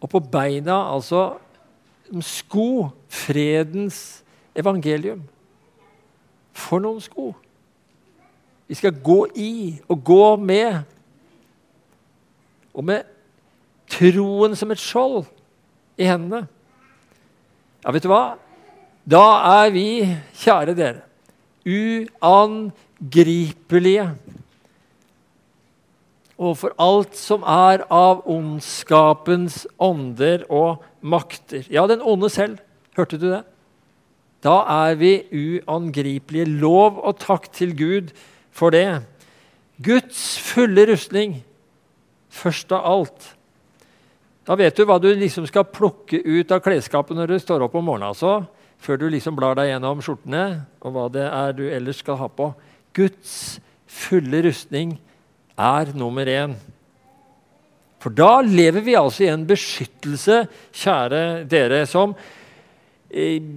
og 0.00 0.08
på 0.08 0.22
beina 0.32 0.80
altså 0.94 1.36
sko. 2.24 2.88
Fredens 3.10 4.22
evangelium. 4.54 5.22
For 6.54 6.82
noen 6.82 7.00
sko! 7.02 7.32
Vi 8.70 8.78
skal 8.78 8.94
gå 9.02 9.26
i 9.34 9.82
og 9.90 9.98
gå 10.06 10.38
med. 10.38 10.86
Og 12.70 12.86
med 12.86 13.02
troen 13.90 14.54
som 14.54 14.70
et 14.70 14.78
skjold 14.78 15.26
i 15.98 16.06
hendene. 16.06 16.46
Ja, 17.82 17.90
vet 17.90 18.06
du 18.06 18.10
hva? 18.12 18.38
Da 19.10 19.42
er 19.64 19.74
vi, 19.74 20.06
kjære 20.38 20.78
dere, 20.78 21.02
uangripelige 21.66 24.06
overfor 26.40 26.72
alt 26.80 27.12
som 27.18 27.42
er 27.42 27.82
av 27.92 28.22
ondskapens 28.30 29.66
ånder 29.82 30.46
og 30.48 30.78
makter. 31.02 31.66
Ja, 31.68 31.86
den 31.90 32.00
onde 32.00 32.30
selv. 32.32 32.58
Hørte 32.96 33.18
du 33.20 33.28
det? 33.32 33.42
Da 34.44 34.62
er 34.86 34.94
vi 34.96 35.26
uangripelige. 35.36 36.46
Lov 36.62 37.00
og 37.02 37.18
takk 37.20 37.50
til 37.52 37.76
Gud 37.76 38.14
for 38.54 38.74
det. 38.74 39.02
Guds 39.80 40.38
fulle 40.44 40.86
rustning 40.90 41.40
først 42.30 42.72
av 42.76 42.86
alt. 42.86 43.28
Da 44.46 44.56
vet 44.58 44.76
du 44.76 44.86
hva 44.88 44.98
du 45.00 45.08
liksom 45.14 45.46
skal 45.48 45.68
plukke 45.68 46.20
ut 46.24 46.52
av 46.52 46.62
klesskapet 46.64 47.16
når 47.16 47.34
du 47.34 47.38
står 47.42 47.66
opp 47.66 47.76
om 47.78 47.86
morgenen. 47.86 48.10
Altså, 48.10 48.42
før 48.80 49.00
du 49.00 49.06
liksom 49.12 49.36
blar 49.36 49.58
deg 49.58 49.70
gjennom 49.72 50.00
skjortene 50.04 50.44
og 50.80 50.94
hva 50.94 51.06
det 51.12 51.26
er 51.28 51.54
du 51.56 51.64
ellers 51.68 52.00
skal 52.02 52.18
ha 52.20 52.28
på. 52.32 52.50
Guds 52.96 53.60
fulle 53.90 54.42
rustning 54.46 54.96
er 55.60 55.92
nummer 55.94 56.28
én. 56.28 56.56
For 58.00 58.12
da 58.16 58.40
lever 58.40 58.80
vi 58.80 58.96
altså 58.96 59.26
i 59.26 59.32
en 59.32 59.44
beskyttelse, 59.48 60.46
kjære 60.72 61.24
dere, 61.50 61.82
som 61.86 62.14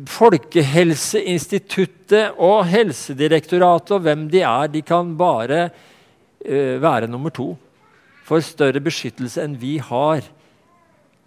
Folkehelseinstituttet 0.10 2.34
og 2.42 2.66
Helsedirektoratet 2.72 3.92
og 3.94 4.02
hvem 4.06 4.30
de 4.32 4.42
er, 4.42 4.68
de 4.74 4.82
kan 4.82 5.18
bare 5.18 5.70
uh, 5.70 6.82
være 6.82 7.08
nummer 7.12 7.30
to 7.30 7.58
for 8.26 8.40
større 8.42 8.80
beskyttelse 8.82 9.42
enn 9.44 9.62
vi 9.62 9.78
har. 9.84 10.22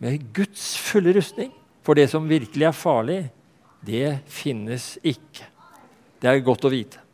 Med 0.02 0.18
Guds 0.34 0.78
fulle 0.80 1.14
rustning. 1.16 1.52
For 1.86 1.94
det 1.94 2.10
som 2.10 2.28
virkelig 2.28 2.66
er 2.66 2.72
farlig, 2.74 3.30
det 3.86 4.18
finnes 4.26 4.98
ikke. 5.06 5.46
Det 6.18 6.26
er 6.26 6.40
godt 6.42 6.64
å 6.66 6.70
vite. 6.72 7.06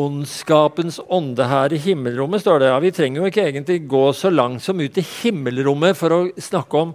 ondskapens 0.00 1.00
ånde 1.12 1.46
her 1.48 1.72
i 1.72 1.80
himmelrommet, 1.80 2.42
står 2.42 2.62
det. 2.62 2.70
Ja, 2.72 2.80
vi 2.80 2.92
trenger 2.94 3.20
jo 3.20 3.30
ikke 3.30 3.46
egentlig 3.48 3.82
gå 3.90 4.04
så 4.16 4.32
langt 4.32 4.64
som 4.64 4.80
ut 4.80 4.98
i 4.98 5.04
himmelrommet 5.04 5.98
for 5.98 6.16
å 6.16 6.20
snakke 6.40 6.80
om 6.80 6.94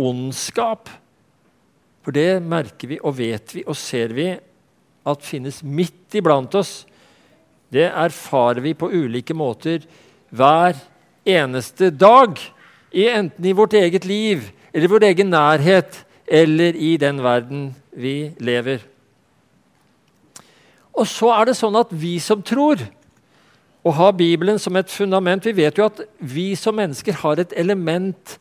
ondskap. 0.00 0.90
For 2.04 2.14
det 2.14 2.42
merker 2.44 2.90
vi 2.90 2.98
og 3.00 3.16
vet 3.18 3.54
vi 3.56 3.64
og 3.66 3.78
ser 3.78 4.12
vi 4.16 4.32
at 5.04 5.24
finnes 5.24 5.62
midt 5.64 6.16
iblant 6.18 6.54
oss. 6.58 6.82
Det 7.72 7.86
erfarer 7.88 8.62
vi 8.64 8.74
på 8.76 8.90
ulike 8.92 9.36
måter 9.36 9.84
hver 10.34 10.76
eneste 11.24 11.90
dag. 11.90 12.38
Enten 12.94 13.46
i 13.46 13.54
vårt 13.56 13.74
eget 13.74 14.04
liv 14.06 14.50
eller 14.72 14.90
vår 14.90 15.08
egen 15.10 15.32
nærhet 15.32 16.02
eller 16.26 16.76
i 16.76 16.96
den 17.00 17.22
verden 17.24 17.70
vi 17.90 18.32
lever. 18.38 18.84
Og 20.94 21.08
så 21.10 21.32
er 21.34 21.50
det 21.50 21.58
sånn 21.58 21.76
at 21.78 21.90
vi 21.90 22.16
som 22.22 22.42
tror 22.42 22.82
og 23.84 23.96
har 23.98 24.14
Bibelen 24.16 24.58
som 24.58 24.76
et 24.80 24.88
fundament 24.88 25.44
Vi 25.44 25.52
vet 25.58 25.76
jo 25.76 25.84
at 25.90 26.00
vi 26.18 26.54
som 26.56 26.76
mennesker 26.78 27.18
har 27.20 27.40
et 27.40 27.52
element 27.56 28.38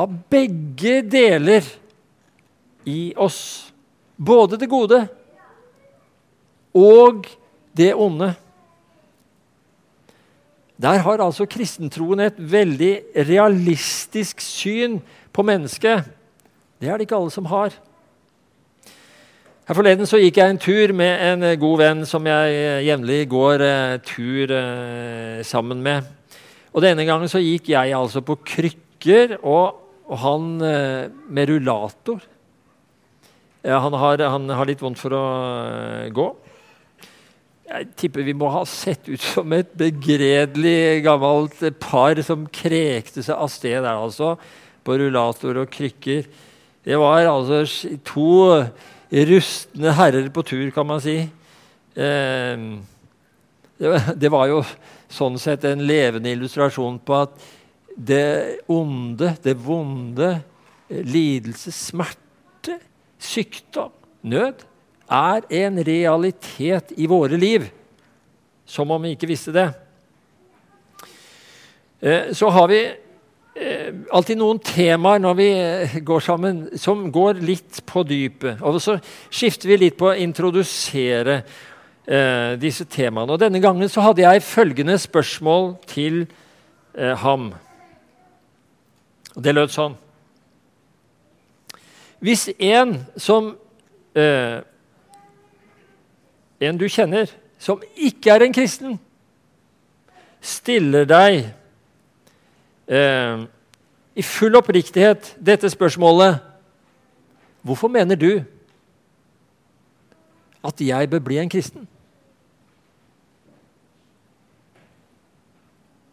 av 0.00 0.12
begge 0.30 1.00
deler 1.04 1.66
i 2.88 3.12
oss. 3.16 3.72
Både 4.16 4.58
det 4.60 4.70
gode 4.70 5.04
og 6.72 7.26
det 7.76 7.92
onde. 7.94 8.32
Der 10.82 10.98
har 11.04 11.22
altså 11.22 11.46
kristentroen 11.46 12.24
et 12.24 12.38
veldig 12.38 12.92
realistisk 13.28 14.40
syn 14.42 14.98
på 15.32 15.44
mennesket. 15.46 16.08
Det 16.80 16.88
er 16.88 16.98
det 16.98 17.06
ikke 17.06 17.20
alle 17.20 17.30
som 17.30 17.46
har. 17.46 17.74
Her 19.68 19.78
Forleden 19.78 20.08
så 20.10 20.18
gikk 20.18 20.40
jeg 20.40 20.50
en 20.50 20.58
tur 20.58 20.90
med 20.96 21.20
en 21.22 21.44
eh, 21.46 21.58
god 21.60 21.78
venn 21.78 22.00
som 22.08 22.24
jeg 22.26 22.56
eh, 22.56 22.80
jevnlig 22.88 23.20
går 23.30 23.62
eh, 23.62 24.00
tur 24.02 24.50
eh, 24.56 25.38
sammen 25.46 25.78
med. 25.84 26.08
Og 26.74 26.82
Denne 26.82 27.06
gangen 27.06 27.30
så 27.30 27.38
gikk 27.38 27.70
jeg 27.70 27.94
altså 27.94 28.24
på 28.26 28.40
krykker, 28.42 29.36
og, 29.38 29.78
og 30.12 30.20
han 30.20 30.48
eh, 30.66 31.10
med 31.32 31.48
rullator. 31.48 32.20
Han, 33.62 33.94
har, 33.94 34.20
han, 34.26 34.48
har, 34.50 34.66
litt 34.68 34.82
vondt 34.82 35.00
for 35.00 35.14
å 35.16 35.24
eh, 35.64 36.08
gå. 36.12 36.26
Jeg 37.72 37.88
tipper 37.96 38.26
vi 38.26 38.34
må 38.36 38.50
ha 38.52 38.64
sett 38.68 39.06
ut 39.08 39.22
som 39.22 39.52
et 39.56 39.70
begredelig 39.78 41.00
gammelt 41.06 41.62
par 41.80 42.20
som 42.26 42.44
krekte 42.52 43.24
seg 43.24 43.38
av 43.38 43.48
sted 43.54 43.78
der, 43.78 43.94
altså. 43.96 44.34
På 44.82 44.98
rullator 44.98 45.62
og 45.62 45.70
krykker. 45.72 46.26
Det 46.82 46.98
var 46.98 47.30
altså 47.30 47.62
to 48.04 48.32
rustne 49.30 49.94
herrer 49.96 50.28
på 50.34 50.44
tur, 50.44 50.66
kan 50.74 50.88
man 50.90 51.00
si. 51.00 51.20
Eh, 51.94 52.68
det, 53.78 54.30
var 54.30 54.50
jo 54.50 54.60
sånn 55.12 55.38
sett 55.40 55.64
en 55.68 55.86
levende 55.86 56.34
illustrasjon 56.34 57.00
på 57.06 57.16
at 57.24 57.50
det 57.96 58.62
onde, 58.70 59.34
det 59.44 59.56
vonde, 59.64 60.34
lidelse, 60.88 61.72
smerte, 61.72 62.78
sykdom, 63.22 63.92
nød, 64.22 64.64
er 65.12 65.46
en 65.62 65.78
realitet 65.84 66.92
i 66.96 67.08
våre 67.10 67.36
liv. 67.36 67.68
Som 68.66 68.90
om 68.94 69.02
vi 69.02 69.14
ikke 69.16 69.28
visste 69.28 69.52
det. 69.54 69.68
Eh, 72.00 72.32
så 72.36 72.48
har 72.50 72.68
vi 72.70 72.82
Eh, 73.52 73.92
alltid 74.16 74.38
noen 74.40 74.56
temaer 74.64 75.20
når 75.20 75.34
vi 75.36 75.46
eh, 75.52 75.96
går 76.00 76.22
sammen, 76.24 76.62
som 76.80 77.04
går 77.12 77.42
litt 77.44 77.82
på 77.84 78.00
dypet. 78.08 78.62
Og 78.64 78.78
så 78.80 78.96
skifter 79.28 79.68
vi 79.68 79.76
litt 79.82 79.98
på 80.00 80.08
å 80.08 80.16
introdusere 80.16 81.42
eh, 82.06 82.54
disse 82.60 82.86
temaene. 82.88 83.34
Og 83.34 83.42
Denne 83.42 83.60
gangen 83.60 83.92
så 83.92 84.06
hadde 84.06 84.24
jeg 84.24 84.46
følgende 84.46 84.96
spørsmål 85.00 85.74
til 85.90 86.22
eh, 86.96 87.12
ham. 87.20 87.50
Og 89.36 89.44
det 89.44 89.54
lød 89.54 89.72
sånn 89.72 89.94
Hvis 92.22 92.48
en 92.58 92.98
som 93.16 93.54
eh, 94.14 94.60
En 96.62 96.78
du 96.78 96.86
kjenner, 96.86 97.26
som 97.58 97.80
ikke 97.98 98.30
er 98.30 98.44
en 98.44 98.52
kristen, 98.54 98.92
stiller 100.38 101.08
deg 101.10 101.40
eh, 102.86 103.42
i 104.14 104.22
full 104.22 104.54
oppriktighet 104.60 105.32
dette 105.42 105.70
spørsmålet 105.72 106.38
Hvorfor 107.66 107.90
mener 107.90 108.18
du 108.18 108.44
at 110.62 110.80
jeg 110.82 111.10
bør 111.10 111.22
bli 111.26 111.38
en 111.42 111.50
kristen? 111.50 111.88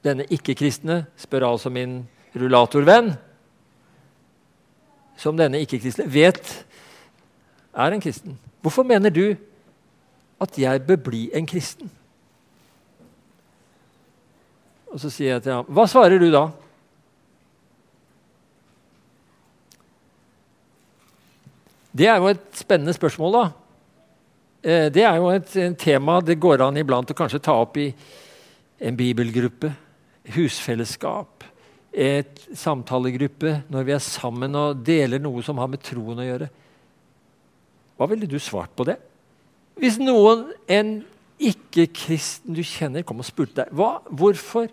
Denne 0.06 0.26
ikke-kristne 0.30 1.04
spør 1.18 1.48
altså 1.52 1.70
min 1.70 2.02
rullatorvenn, 2.36 3.14
som 5.20 5.38
denne 5.38 5.62
ikke-kristne 5.64 6.08
vet 6.10 6.52
er 7.74 7.96
en 7.96 8.04
kristen. 8.04 8.38
Hvorfor 8.62 8.84
mener 8.88 9.12
du 9.14 9.36
at 10.40 10.58
jeg 10.60 10.84
bør 10.88 11.02
bli 11.10 11.28
en 11.36 11.48
kristen? 11.48 11.92
Og 14.90 15.00
så 15.02 15.12
sier 15.14 15.36
jeg 15.36 15.46
til 15.46 15.54
ham, 15.54 15.68
hva 15.70 15.86
svarer 15.90 16.22
du 16.22 16.30
da? 16.34 16.48
Det 22.00 22.08
er 22.08 22.22
jo 22.22 22.30
et 22.32 22.46
spennende 22.56 22.94
spørsmål, 22.96 23.36
da. 23.36 23.44
Eh, 24.64 24.88
det 24.94 25.04
er 25.04 25.16
jo 25.20 25.30
et, 25.34 25.54
tema 25.80 26.20
det 26.22 26.40
går 26.40 26.64
an 26.64 26.78
iblant 26.78 27.12
å 27.12 27.18
kanskje 27.18 27.42
ta 27.44 27.56
opp 27.60 27.78
i 27.80 27.90
en 28.80 28.98
bibelgruppe, 28.98 29.72
husfellesskap, 30.36 31.44
et 31.90 32.42
samtalegruppe, 32.54 33.64
når 33.72 33.86
vi 33.88 33.94
er 33.96 34.04
sammen 34.04 34.58
og 34.58 34.82
deler 34.86 35.22
noe 35.22 35.42
som 35.46 35.58
har 35.62 35.70
med 35.72 35.82
troen 35.84 36.22
å 36.22 36.28
gjøre. 36.28 36.50
Hva 37.98 38.08
ville 38.12 38.30
du 38.30 38.38
svart 38.40 38.76
på 38.78 38.86
det? 38.88 39.00
Hvis 39.80 39.98
noen, 40.02 40.50
en 40.70 41.00
ikke-kristen 41.40 42.56
du 42.56 42.62
kjenner, 42.68 43.06
kom 43.08 43.22
og 43.24 43.28
spurte 43.28 43.64
deg 43.64 43.76
hva, 43.76 44.00
hvorfor 44.12 44.68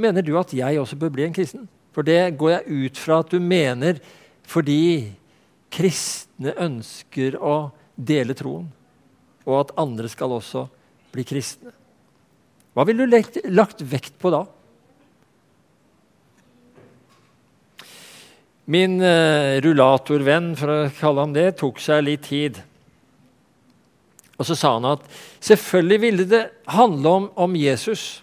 mener 0.00 0.24
du 0.24 0.32
at 0.40 0.54
jeg 0.56 0.80
også 0.80 0.98
bør 0.98 1.12
bli 1.14 1.26
en 1.26 1.36
kristen. 1.36 1.68
For 1.92 2.06
det 2.06 2.36
går 2.40 2.54
jeg 2.54 2.84
ut 2.88 3.00
fra 3.00 3.20
at 3.22 3.32
du 3.32 3.42
mener 3.42 4.00
fordi 4.48 5.10
kristne 5.74 6.54
ønsker 6.56 7.36
å 7.36 7.70
dele 7.98 8.36
troen, 8.38 8.68
og 9.44 9.56
at 9.60 9.74
andre 9.80 10.08
skal 10.08 10.32
også 10.32 10.64
bli 11.12 11.24
kristne. 11.28 11.74
Hva 12.72 12.86
ville 12.88 13.04
du 13.04 13.16
lagt, 13.50 13.82
vekt 13.82 14.16
på 14.22 14.30
da? 14.32 14.44
Min 18.68 18.98
uh, 19.00 19.56
rullatorvenn, 19.64 20.52
for 20.58 20.72
å 20.72 20.78
kalle 20.98 21.24
ham 21.24 21.34
det, 21.36 21.50
tok 21.56 21.80
seg 21.80 22.04
litt 22.04 22.26
tid. 22.28 22.60
Og 24.38 24.46
så 24.46 24.54
sa 24.54 24.76
han 24.76 24.86
at 24.92 25.04
selvfølgelig 25.40 26.00
ville 26.04 26.26
det 26.28 26.44
handle 26.70 27.14
om, 27.20 27.30
om 27.34 27.56
Jesus. 27.58 28.20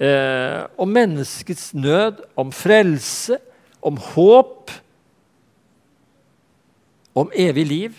Eh, 0.00 0.60
om 0.80 0.88
menneskets 0.88 1.74
nød, 1.76 2.22
om 2.36 2.52
frelse, 2.52 3.36
om 3.84 3.98
håp, 4.00 4.70
om 7.14 7.32
evig 7.36 7.66
liv. 7.66 7.98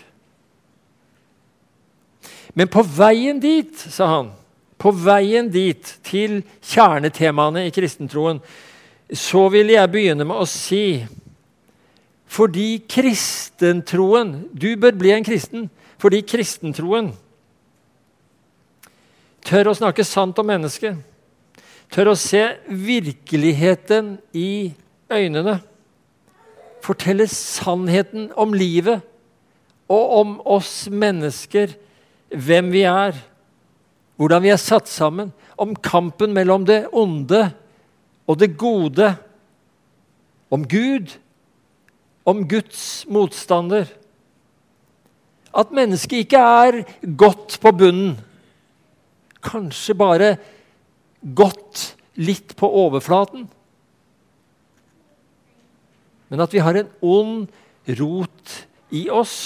Men 2.54 2.66
på 2.68 2.82
veien 2.82 3.38
dit, 3.40 3.70
sa 3.78 4.08
han, 4.16 4.32
på 4.82 4.90
veien 4.98 5.46
dit, 5.50 5.94
til 6.02 6.40
kjernetemaene 6.72 7.68
i 7.68 7.74
kristentroen, 7.74 8.42
så 9.14 9.46
ville 9.52 9.76
jeg 9.76 9.92
begynne 9.92 10.26
med 10.26 10.42
å 10.42 10.48
si 10.48 11.04
fordi 12.32 12.82
kristentroen 12.88 14.46
Du 14.56 14.70
bør 14.80 14.94
bli 14.96 15.12
en 15.12 15.26
kristen 15.26 15.68
fordi 16.02 16.22
kristentroen 16.26 17.12
tør 19.46 19.70
å 19.70 19.74
snakke 19.76 20.02
sant 20.06 20.38
om 20.38 20.48
mennesket, 20.50 20.96
tør 21.90 22.12
å 22.12 22.18
se 22.18 22.40
virkeligheten 22.66 24.16
i 24.34 24.72
øynene, 25.12 25.60
fortelle 26.82 27.28
sannheten 27.30 28.30
om 28.38 28.54
livet 28.54 29.02
og 29.92 30.14
om 30.18 30.36
oss 30.56 30.88
mennesker, 30.90 31.74
hvem 32.32 32.70
vi 32.74 32.82
er, 32.88 33.14
hvordan 34.18 34.42
vi 34.42 34.52
er 34.54 34.62
satt 34.62 34.90
sammen, 34.90 35.30
om 35.54 35.74
kampen 35.76 36.34
mellom 36.34 36.64
det 36.66 36.86
onde 36.90 37.44
og 38.26 38.38
det 38.40 38.54
gode, 38.58 39.12
om 40.50 40.64
Gud, 40.66 41.12
om 42.28 42.44
Guds 42.48 43.04
motstander. 43.10 43.88
At 45.52 45.72
mennesket 45.74 46.24
ikke 46.24 46.40
er 46.40 46.82
godt 47.18 47.58
på 47.60 47.72
bunnen 47.76 48.14
kanskje 49.42 49.96
bare 49.98 50.30
godt 51.22 51.92
litt 52.20 52.54
på 52.58 52.68
overflaten. 52.82 53.48
Men 56.32 56.40
at 56.40 56.54
vi 56.54 56.62
har 56.64 56.78
en 56.78 56.90
ond 57.04 57.96
rot 58.00 58.54
i 58.94 59.08
oss 59.12 59.36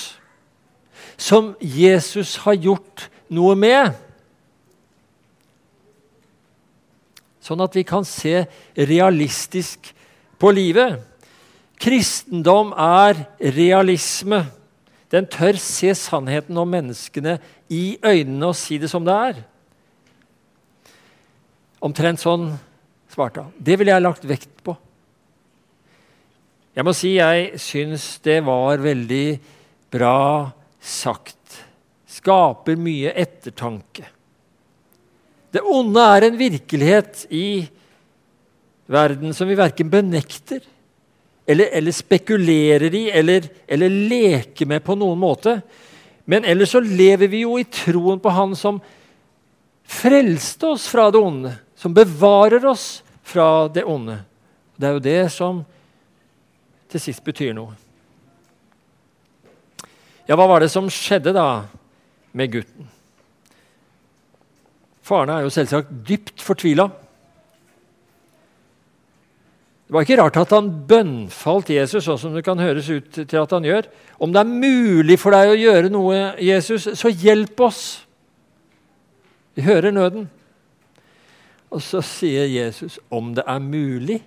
som 1.17 1.55
Jesus 1.61 2.37
har 2.45 2.59
gjort 2.61 3.09
noe 3.33 3.57
med. 3.59 3.97
Sånn 7.43 7.63
at 7.63 7.75
vi 7.79 7.85
kan 7.87 8.05
se 8.07 8.45
realistisk 8.77 9.93
på 10.39 10.51
livet. 10.55 11.01
Kristendom 11.81 12.73
er 12.73 13.27
realisme. 13.57 14.47
Den 15.13 15.29
tør 15.31 15.59
se 15.61 15.93
sannheten 15.95 16.57
om 16.59 16.71
menneskene 16.73 17.37
i 17.71 17.99
øynene 18.03 18.51
og 18.51 18.59
si 18.59 18.79
det 18.83 18.91
som 18.91 19.05
det 19.07 19.15
er. 19.15 19.45
Omtrent 21.85 22.23
sånn 22.23 22.49
svarte 23.13 23.45
han. 23.45 23.55
Det 23.59 23.77
ville 23.79 23.93
jeg 23.93 24.05
lagt 24.05 24.27
vekt 24.27 24.65
på. 24.67 24.75
Jeg 26.77 26.85
må 26.85 26.93
si 26.97 27.15
jeg 27.17 27.61
syns 27.63 28.17
det 28.25 28.41
var 28.45 28.83
veldig 28.83 29.39
bra 29.93 30.51
sagt. 30.81 31.63
Skaper 32.17 32.77
mye 32.81 33.15
ettertanke. 33.17 34.05
Det 35.53 35.63
onde 35.65 36.03
er 36.03 36.27
en 36.27 36.37
virkelighet 36.37 37.23
i 37.33 37.65
verden 38.93 39.33
som 39.37 39.49
vi 39.49 39.57
verken 39.57 39.89
benekter 39.93 40.65
eller, 41.47 41.69
eller 41.73 41.95
spekulerer 41.95 42.95
i 42.95 43.05
eller, 43.11 43.49
eller, 43.67 43.89
leker 44.11 44.67
med 44.67 44.85
på 44.85 44.97
noen 44.99 45.19
måte. 45.19 45.61
Men 46.25 46.45
ellers 46.45 46.75
så 46.75 46.83
lever 46.83 47.31
vi 47.31 47.45
jo 47.45 47.55
i 47.59 47.65
troen 47.65 48.19
på 48.21 48.33
Han 48.35 48.57
som 48.59 48.81
frelste 49.87 50.75
oss 50.75 50.89
fra 50.91 51.11
det 51.15 51.23
onde 51.23 51.53
som 51.77 51.95
bevarer 51.95 52.67
oss 52.67 53.03
fra 53.23 53.69
det 53.69 53.85
onde. 53.85 54.19
Det 54.77 54.89
er 54.89 54.97
jo 54.97 55.05
det 55.05 55.23
som 55.33 55.61
til 56.91 57.03
sist 57.03 57.25
betyr 57.25 57.53
noe. 57.57 57.75
Ja, 60.27 60.35
hva 60.35 60.49
var 60.49 60.65
det 60.65 60.73
som 60.73 60.89
skjedde 60.91 61.35
da 61.37 61.67
med 62.35 62.55
gutten? 62.57 62.89
Faren 65.07 65.31
er 65.31 65.45
jo 65.45 65.53
selvsagt 65.55 65.93
dypt 66.09 66.43
fortvila. 66.43 66.89
Det 69.87 69.95
var 69.95 70.03
ikke 70.03 70.19
rart 70.19 70.39
at 70.41 70.51
han 70.51 70.69
bønnfalt 70.91 71.69
Jesus, 71.71 72.03
sånn 72.09 72.19
som 72.19 72.33
det 72.35 72.43
kan 72.47 72.59
høres 72.59 72.89
ut 72.91 73.21
til 73.23 73.39
at 73.39 73.53
han 73.55 73.67
gjør. 73.67 73.87
Om 74.19 74.33
det 74.35 74.41
er 74.43 74.51
mulig 74.51 75.19
for 75.23 75.37
deg 75.37 75.53
å 75.53 75.61
gjøre 75.61 75.93
noe, 75.95 76.17
Jesus, 76.43 76.89
så 76.99 77.13
hjelp 77.13 77.63
oss. 77.63 77.83
Vi 79.55 79.63
hører 79.63 79.95
nøden. 79.95 80.27
Og 81.71 81.83
så 81.83 82.03
sier 82.03 82.47
Jesus 82.51 82.99
'om 83.11 83.35
det 83.35 83.45
er 83.47 83.59
mulig'. 83.59 84.23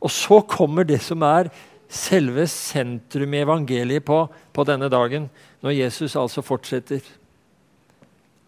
Og 0.00 0.10
så 0.10 0.40
kommer 0.40 0.84
det 0.84 1.00
som 1.02 1.22
er 1.22 1.50
selve 1.88 2.46
sentrum 2.46 3.34
i 3.34 3.42
evangeliet 3.42 4.04
på, 4.04 4.28
på 4.52 4.64
denne 4.64 4.88
dagen, 4.88 5.30
når 5.62 5.70
Jesus 5.70 6.16
altså 6.16 6.42
fortsetter. 6.42 7.00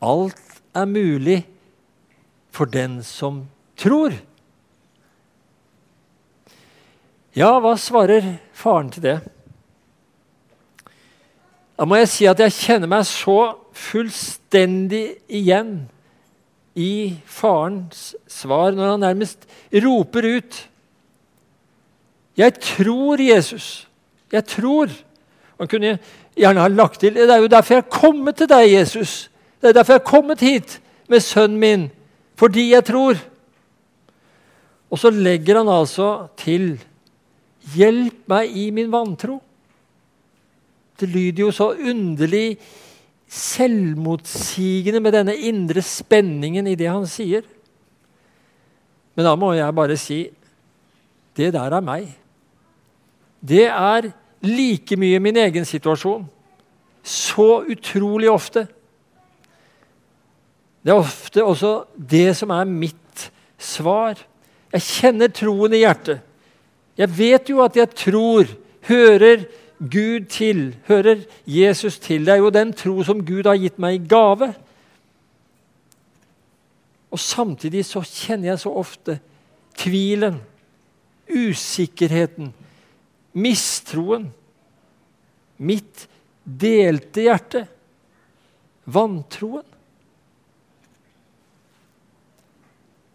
Alt 0.02 0.62
er 0.74 0.84
mulig 0.84 1.46
for 2.50 2.64
den 2.64 3.02
som 3.02 3.48
tror. 3.76 4.12
Ja, 7.38 7.52
hva 7.62 7.76
svarer 7.78 8.24
faren 8.56 8.88
til 8.90 9.04
det? 9.04 9.18
Da 11.78 11.86
må 11.86 12.00
jeg 12.00 12.08
si 12.10 12.26
at 12.26 12.40
jeg 12.42 12.56
kjenner 12.56 12.90
meg 12.90 13.04
så 13.06 13.52
fullstendig 13.78 15.20
igjen 15.30 15.84
i 16.74 17.14
farens 17.30 18.16
svar 18.26 18.74
når 18.74 18.90
han 18.90 19.04
nærmest 19.06 19.46
roper 19.84 20.26
ut. 20.38 20.58
Jeg 22.38 22.58
tror 22.58 23.22
Jesus. 23.22 23.86
Jeg 24.34 24.46
tror. 24.50 24.90
Han 25.62 25.70
kunne 25.70 25.94
gjerne 26.38 26.62
ha 26.62 26.68
lagt 26.70 27.00
til 27.00 27.14
Det 27.14 27.30
er 27.30 27.42
jo 27.42 27.50
derfor 27.50 27.74
jeg 27.74 27.84
er 27.84 27.98
kommet 28.00 28.36
til 28.38 28.50
deg, 28.50 28.72
Jesus. 28.72 29.30
Det 29.60 29.70
er 29.70 29.78
derfor 29.78 29.94
jeg 29.94 30.02
er 30.02 30.10
kommet 30.10 30.42
hit 30.42 30.80
med 31.08 31.22
sønnen 31.22 31.62
min. 31.62 31.88
Fordi 32.34 32.72
jeg 32.72 32.84
tror. 32.90 33.14
Og 34.90 34.98
så 34.98 35.10
legger 35.10 35.62
han 35.62 35.68
altså 35.68 36.28
til 36.36 36.78
Hjelp 37.74 38.28
meg 38.30 38.56
i 38.56 38.68
min 38.74 38.90
vantro. 38.92 39.38
Det 40.98 41.08
lyder 41.08 41.44
jo 41.46 41.50
så 41.54 41.72
underlig 41.72 42.58
selvmotsigende 43.28 45.02
med 45.04 45.14
denne 45.14 45.34
indre 45.36 45.82
spenningen 45.84 46.66
i 46.66 46.76
det 46.78 46.88
han 46.88 47.06
sier. 47.08 47.44
Men 49.14 49.26
da 49.26 49.34
må 49.36 49.52
jeg 49.56 49.76
bare 49.76 49.98
si 50.00 50.22
det 51.38 51.52
der 51.54 51.76
er 51.76 51.84
meg. 51.84 52.08
Det 53.38 53.66
er 53.68 54.10
like 54.42 54.96
mye 54.98 55.20
min 55.22 55.38
egen 55.38 55.66
situasjon. 55.68 56.24
Så 57.02 57.64
utrolig 57.70 58.30
ofte. 58.30 58.66
Det 60.82 60.94
er 60.94 61.02
ofte 61.02 61.44
også 61.44 61.72
det 61.94 62.32
som 62.38 62.50
er 62.54 62.70
mitt 62.70 63.28
svar. 63.58 64.18
Jeg 64.72 64.86
kjenner 64.86 65.30
troen 65.34 65.74
i 65.76 65.82
hjertet. 65.82 66.24
Jeg 66.98 67.14
vet 67.14 67.50
jo 67.50 67.62
at 67.62 67.76
jeg 67.78 67.90
tror, 67.94 68.50
hører, 68.88 69.46
Gud 69.78 70.24
til, 70.26 70.76
hører 70.88 71.22
Jesus 71.46 72.00
til. 72.02 72.24
Det 72.26 72.32
er 72.34 72.40
jo 72.42 72.50
den 72.50 72.72
tro 72.74 73.02
som 73.06 73.20
Gud 73.22 73.46
har 73.46 73.58
gitt 73.60 73.78
meg 73.78 73.94
i 73.94 74.06
gave. 74.10 74.48
Og 77.14 77.20
Samtidig 77.22 77.84
så 77.86 78.02
kjenner 78.02 78.50
jeg 78.50 78.62
så 78.64 78.72
ofte 78.74 79.20
tvilen, 79.78 80.40
usikkerheten, 81.30 82.50
mistroen. 83.38 84.28
Mitt 85.58 86.08
delte 86.42 87.28
hjerte. 87.28 87.64
Vantroen. 88.88 89.66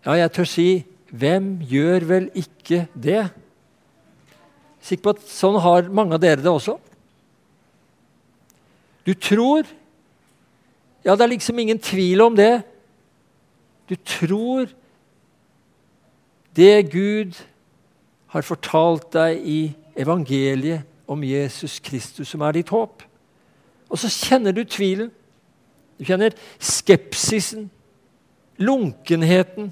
Ja, 0.04 0.18
jeg 0.20 0.32
tør 0.36 0.48
si 0.48 0.68
hvem 1.14 1.56
gjør 1.70 2.06
vel 2.10 2.26
ikke 2.38 2.86
det? 2.94 3.24
Sikker 4.84 5.04
på 5.06 5.14
at 5.16 5.24
sånn 5.32 5.60
har 5.64 5.88
mange 5.96 6.18
av 6.18 6.22
dere 6.24 6.44
det 6.44 6.52
også. 6.52 6.76
Du 9.08 9.14
tror. 9.16 9.68
Ja, 11.04 11.16
det 11.16 11.24
er 11.26 11.34
liksom 11.34 11.60
ingen 11.60 11.80
tvil 11.80 12.24
om 12.24 12.36
det. 12.36 12.64
Du 13.88 13.96
tror 13.96 14.72
det 16.56 16.92
Gud 16.92 17.40
har 18.32 18.46
fortalt 18.46 19.10
deg 19.16 19.40
i 19.44 19.60
evangeliet 20.00 20.88
om 21.08 21.24
Jesus 21.24 21.80
Kristus, 21.84 22.30
som 22.32 22.44
er 22.44 22.56
ditt 22.56 22.72
håp. 22.74 23.04
Og 23.92 24.00
så 24.00 24.12
kjenner 24.12 24.56
du 24.56 24.64
tvilen. 24.64 25.12
Du 26.00 26.06
kjenner 26.08 26.36
skepsisen, 26.60 27.68
lunkenheten. 28.58 29.72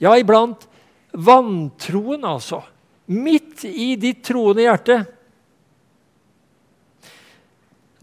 Ja, 0.00 0.14
iblant 0.16 0.68
vantroen, 1.12 2.24
altså 2.28 2.62
Midt 3.08 3.64
i 3.64 3.94
ditt 4.00 4.20
troende 4.26 4.66
hjerte. 4.66 4.98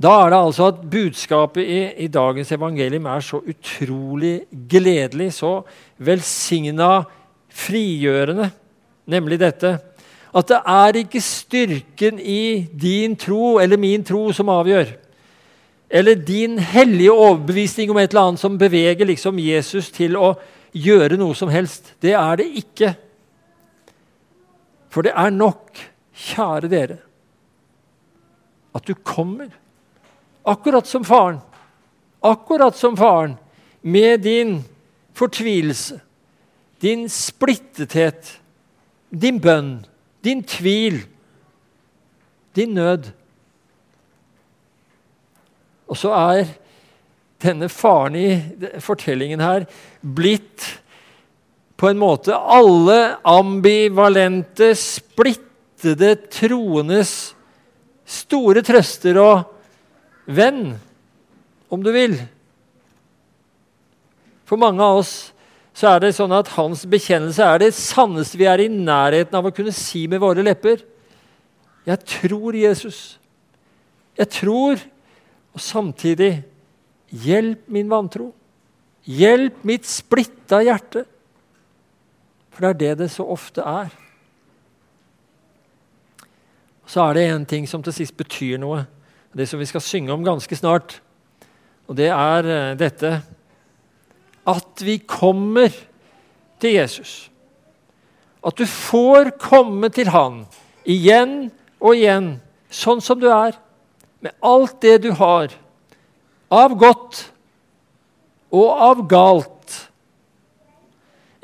Da 0.01 0.11
er 0.25 0.33
det 0.33 0.39
altså 0.41 0.69
at 0.73 0.81
budskapet 0.91 1.63
i, 1.63 1.81
i 2.03 2.07
dagens 2.11 2.51
evangelium 2.51 3.05
er 3.07 3.23
så 3.23 3.39
utrolig 3.39 4.41
gledelig, 4.69 5.31
så 5.37 5.61
velsigna 6.03 7.05
frigjørende, 7.55 8.49
nemlig 9.07 9.39
dette 9.39 9.77
at 10.35 10.51
det 10.51 10.57
er 10.67 10.97
ikke 10.99 11.21
styrken 11.23 12.19
i 12.19 12.67
din 12.67 13.15
tro 13.15 13.55
eller 13.61 13.79
min 13.79 14.03
tro 14.03 14.27
som 14.35 14.51
avgjør, 14.51 14.89
eller 15.89 16.15
din 16.19 16.59
hellige 16.59 17.13
overbevisning 17.13 17.91
om 17.91 18.01
et 18.01 18.11
eller 18.11 18.31
annet 18.31 18.41
som 18.41 18.57
beveger 18.59 19.07
liksom 19.07 19.39
Jesus 19.39 19.91
til 19.95 20.17
å 20.19 20.33
gjøre 20.75 21.15
noe 21.15 21.37
som 21.37 21.47
helst. 21.47 21.93
Det 22.03 22.11
er 22.19 22.41
det 22.41 22.49
ikke. 22.59 22.91
For 24.95 25.03
det 25.03 25.12
er 25.12 25.34
nok, 25.36 25.75
kjære 26.15 26.69
dere, 26.71 26.95
at 28.75 28.86
du 28.88 28.93
kommer, 29.03 29.49
akkurat 30.47 30.88
som 30.88 31.03
faren, 31.03 31.41
akkurat 32.23 32.77
som 32.79 32.95
faren, 32.95 33.34
med 33.84 34.23
din 34.23 34.62
fortvilelse, 35.13 35.99
din 36.81 37.10
splittethet, 37.12 38.38
din 39.12 39.41
bønn, 39.43 39.86
din 40.23 40.43
tvil, 40.47 41.01
din 42.55 42.73
nød. 42.79 43.12
Og 45.91 45.99
så 45.99 46.15
er 46.15 46.55
denne 47.43 47.67
faren 47.69 48.15
i 48.15 48.79
fortellingen 48.79 49.43
her 49.43 49.67
blitt 49.99 50.71
på 51.75 51.89
en 51.89 51.99
måte 51.99 52.35
alle 52.35 53.17
ambivalente, 53.27 54.71
splittede 54.79 56.15
troendes 56.31 57.33
store 58.05 58.63
trøster 58.65 59.19
og 59.19 59.43
venn, 60.25 60.77
om 61.69 61.83
du 61.83 61.91
vil. 61.91 62.15
For 64.45 64.61
mange 64.61 64.83
av 64.85 65.01
oss 65.01 65.13
så 65.75 65.91
er 65.91 66.05
det 66.05 66.15
sånn 66.15 66.31
at 66.38 66.53
hans 66.55 66.85
bekjennelse 66.88 67.43
er 67.43 67.59
det 67.65 67.73
sanneste 67.75 68.39
vi 68.39 68.47
er 68.47 68.63
i 68.63 68.71
nærheten 68.71 69.35
av 69.35 69.49
å 69.49 69.53
kunne 69.55 69.73
si 69.75 70.05
med 70.07 70.21
våre 70.23 70.45
lepper. 70.45 70.85
Jeg 71.85 72.07
tror 72.07 72.55
Jesus. 72.55 73.17
Jeg 74.15 74.31
tror, 74.31 74.79
og 75.51 75.61
samtidig 75.61 76.45
Hjelp 77.15 77.67
min 77.71 77.89
vantro. 77.89 78.31
Hjelp 79.05 79.61
mitt 79.67 79.85
splitta 79.88 80.61
hjerte. 80.65 81.05
For 82.55 82.63
det 82.63 82.69
er 82.69 82.79
det 82.79 82.97
det 83.03 83.11
så 83.11 83.25
ofte 83.27 83.63
er. 83.67 83.91
Så 86.87 87.03
er 87.03 87.17
det 87.17 87.25
en 87.27 87.45
ting 87.45 87.65
som 87.67 87.83
til 87.83 87.93
sist 87.93 88.15
betyr 88.15 88.61
noe, 88.61 88.85
det 89.35 89.49
som 89.49 89.59
vi 89.59 89.67
skal 89.67 89.83
synge 89.83 90.13
om 90.13 90.23
ganske 90.23 90.55
snart. 90.55 91.01
Og 91.89 91.97
det 91.99 92.07
er 92.13 92.47
eh, 92.47 92.77
dette 92.79 93.17
at 94.45 94.83
vi 94.85 94.99
kommer 95.03 95.73
til 96.61 96.77
Jesus. 96.77 97.31
At 98.45 98.55
du 98.55 98.65
får 98.69 99.33
komme 99.41 99.89
til 99.89 100.13
Han 100.13 100.45
igjen 100.85 101.49
og 101.81 101.97
igjen, 101.97 102.35
sånn 102.69 103.01
som 103.01 103.19
du 103.19 103.27
er, 103.33 103.57
med 104.21 104.33
alt 104.45 104.77
det 104.85 104.99
du 105.03 105.11
har, 105.17 105.49
av 106.53 106.75
godt 106.77 107.25
og 108.53 108.85
av 108.85 109.01
galt. 109.09 109.54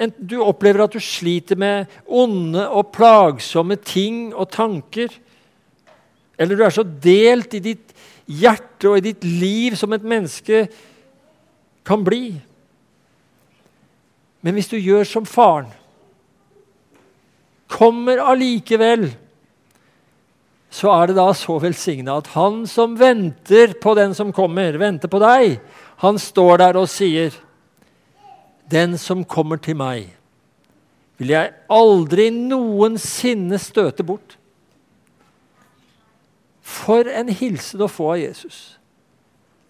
Enten 0.01 0.25
du 0.27 0.39
opplever 0.41 0.81
at 0.83 0.95
du 0.95 1.01
sliter 1.03 1.59
med 1.59 1.91
onde 2.09 2.63
og 2.69 2.89
plagsomme 2.95 3.77
ting 3.77 4.31
og 4.33 4.49
tanker, 4.53 5.13
eller 6.41 6.57
du 6.57 6.63
er 6.65 6.73
så 6.73 6.83
delt 6.83 7.53
i 7.53 7.61
ditt 7.61 7.91
hjerte 8.25 8.89
og 8.89 8.97
i 8.97 9.11
ditt 9.11 9.25
liv 9.27 9.75
som 9.77 9.93
et 9.93 10.05
menneske 10.07 10.63
kan 11.85 12.01
bli. 12.05 12.33
Men 14.41 14.57
hvis 14.57 14.71
du 14.71 14.79
gjør 14.79 15.05
som 15.05 15.27
faren, 15.29 15.69
kommer 17.71 18.19
allikevel, 18.25 19.05
så 20.71 20.91
er 20.95 21.11
det 21.11 21.17
da 21.19 21.27
så 21.35 21.57
velsigna 21.61 22.17
at 22.21 22.31
han 22.33 22.63
som 22.69 22.97
venter 22.99 23.75
på 23.81 23.93
den 23.99 24.15
som 24.17 24.31
kommer, 24.35 24.79
venter 24.79 25.11
på 25.11 25.19
deg, 25.21 25.59
han 26.01 26.19
står 26.19 26.61
der 26.63 26.79
og 26.79 26.89
sier, 26.89 27.35
'Den 28.71 28.97
som 28.97 29.25
kommer 29.25 29.55
til 29.55 29.75
meg, 29.75 30.15
vil 31.17 31.27
jeg 31.27 31.53
aldri 31.69 32.29
noensinne 32.29 33.59
støte 33.59 34.03
bort.' 34.03 34.37
For 36.61 37.03
en 37.03 37.29
hilsen 37.29 37.81
å 37.81 37.89
få 37.91 38.13
av 38.13 38.21
Jesus. 38.21 38.79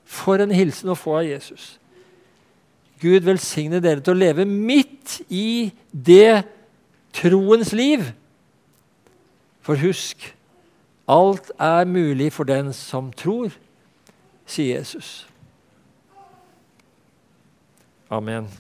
For 0.06 0.42
en 0.44 0.52
hilsen 0.52 0.92
å 0.94 0.96
få 0.96 1.18
av 1.18 1.26
Jesus. 1.26 1.80
Gud 3.02 3.26
velsigne 3.26 3.82
dere 3.82 4.04
til 4.06 4.14
å 4.14 4.22
leve 4.22 4.46
midt 4.46 5.22
i 5.34 5.72
det 5.92 6.44
troens 7.18 7.74
liv. 7.74 8.06
For 9.66 9.82
husk, 9.82 10.36
alt 11.10 11.52
er 11.58 11.90
mulig 11.90 12.30
for 12.34 12.44
den 12.44 12.74
som 12.74 13.10
tror, 13.18 13.50
sier 14.46 14.78
Jesus. 14.78 15.26
Amen. 18.12 18.52